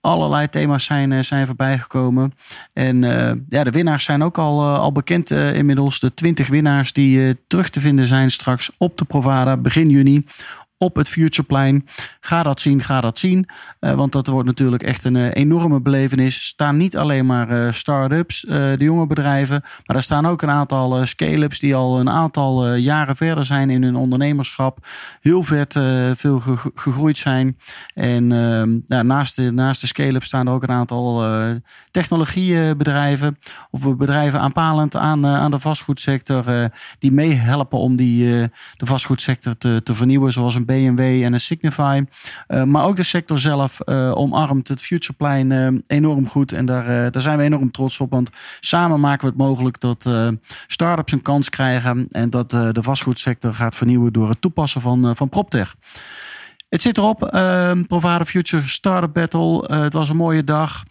Allerlei 0.01 0.49
thema's 0.49 0.85
zijn, 0.85 1.25
zijn 1.25 1.45
voorbij 1.45 1.79
gekomen. 1.79 2.33
En 2.73 3.01
ja, 3.49 3.63
de 3.63 3.71
winnaars 3.71 4.03
zijn 4.03 4.23
ook 4.23 4.37
al, 4.37 4.63
al 4.63 4.91
bekend 4.91 5.31
inmiddels. 5.31 5.99
De 5.99 6.13
20 6.13 6.47
winnaars 6.47 6.93
die 6.93 7.37
terug 7.47 7.69
te 7.69 7.79
vinden 7.79 8.07
zijn 8.07 8.31
straks 8.31 8.71
op 8.77 8.97
de 8.97 9.05
Provada 9.05 9.57
begin 9.57 9.89
juni 9.89 10.25
op 10.77 10.95
het 10.95 11.09
Futureplein. 11.09 11.85
Ga 12.19 12.43
dat 12.43 12.61
zien, 12.61 12.81
ga 12.81 13.01
dat 13.01 13.19
zien. 13.19 13.49
Eh, 13.79 13.93
want 13.93 14.11
dat 14.11 14.27
wordt 14.27 14.47
natuurlijk 14.47 14.83
echt 14.83 15.03
een 15.03 15.15
eh, 15.15 15.33
enorme 15.33 15.81
belevenis. 15.81 16.45
Staan 16.45 16.77
niet 16.77 16.97
alleen 16.97 17.25
maar 17.25 17.49
eh, 17.49 17.73
start-ups, 17.73 18.41
de 18.47 18.75
jonge 18.77 19.07
bedrijven. 19.07 19.63
Maar 19.85 19.95
er 19.95 20.03
staan 20.03 20.25
ook 20.27 20.41
een 20.41 20.49
aantal 20.49 21.05
scale-ups 21.05 21.59
die 21.59 21.75
al 21.75 21.99
een 21.99 22.09
aantal 22.09 22.73
jaren 22.75 23.15
verder 23.15 23.45
zijn 23.45 23.69
in 23.69 23.83
hun 23.83 23.95
ondernemerschap. 23.95 24.87
Heel 25.21 25.43
vet 25.43 25.73
veel 26.15 26.39
ge- 26.39 26.71
gegroeid 26.75 27.17
zijn. 27.17 27.57
En 27.93 28.31
ehm, 28.31 28.79
ja, 28.85 29.01
naast 29.03 29.35
de, 29.35 29.51
naast 29.51 29.81
de 29.81 29.87
scale-ups 29.87 30.27
staan 30.27 30.47
er 30.47 30.53
ook 30.53 30.63
een 30.63 30.71
aantal 30.71 31.23
technologiebedrijven. 31.91 33.37
Of 33.71 33.95
bedrijven 33.97 34.39
aanpalend 34.39 34.95
aan, 34.95 35.25
aan 35.25 35.51
de 35.51 35.59
vastgoedsector. 35.59 36.69
die 36.99 37.11
meehelpen 37.11 37.79
om 37.79 37.95
die, 37.95 38.25
de 38.77 38.85
vastgoedsector 38.85 39.57
te, 39.57 39.81
te 39.83 39.95
vernieuwen. 39.95 40.33
Zoals 40.33 40.55
een 40.55 40.64
BMW 40.65 41.23
en 41.23 41.33
een 41.33 41.39
Signify. 41.39 42.03
Eh, 42.47 42.63
maar 42.63 42.85
ook 42.85 42.95
de 42.95 43.03
sector 43.03 43.39
zelf 43.39 43.79
eh, 43.79 44.17
omarmt 44.17 44.67
het 44.67 44.81
Futureplein 44.81 45.51
eh, 45.51 45.67
enorm 45.97 46.27
goed. 46.27 46.51
En 46.51 46.65
daar, 46.65 47.11
daar 47.11 47.21
zijn 47.21 47.37
we 47.37 47.43
enorm 47.43 47.71
trots 47.71 47.99
op. 47.99 48.11
Want 48.11 48.29
samen 48.59 48.99
maken 48.99 49.21
we 49.21 49.27
het 49.27 49.37
mogelijk 49.37 49.79
dat 49.79 50.09
start-ups 50.67 51.11
een 51.11 51.21
kans 51.21 51.49
krijgen. 51.49 52.05
En 52.09 52.29
dat 52.29 52.49
de 52.49 52.81
vastgoedsector 52.81 53.53
gaat 53.53 53.75
vernieuwen 53.75 54.13
door 54.13 54.29
het 54.29 54.41
toepassen 54.41 54.81
van, 54.81 55.15
van 55.15 55.29
PropTech. 55.29 55.75
Het 56.69 56.81
zit 56.81 56.97
erop. 56.97 57.23
ehm 57.23 57.83
Provada 57.83 58.25
Future 58.25 58.67
Startup 58.67 59.13
Battle. 59.13 59.75
Het 59.75 59.93
was 59.93 60.09
een 60.09 60.15
mooie 60.15 60.43
dag. 60.43 60.83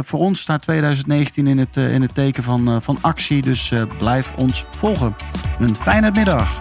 Voor 0.00 0.18
ons 0.20 0.40
staat 0.40 0.62
2019 0.62 1.46
in 1.46 1.58
het, 1.58 1.76
in 1.76 2.02
het 2.02 2.14
teken 2.14 2.42
van, 2.42 2.82
van 2.82 2.98
actie. 3.00 3.42
Dus 3.42 3.72
blijf 3.98 4.32
ons 4.36 4.64
volgen. 4.70 5.14
Een 5.58 5.76
fijne 5.76 6.10
middag. 6.10 6.60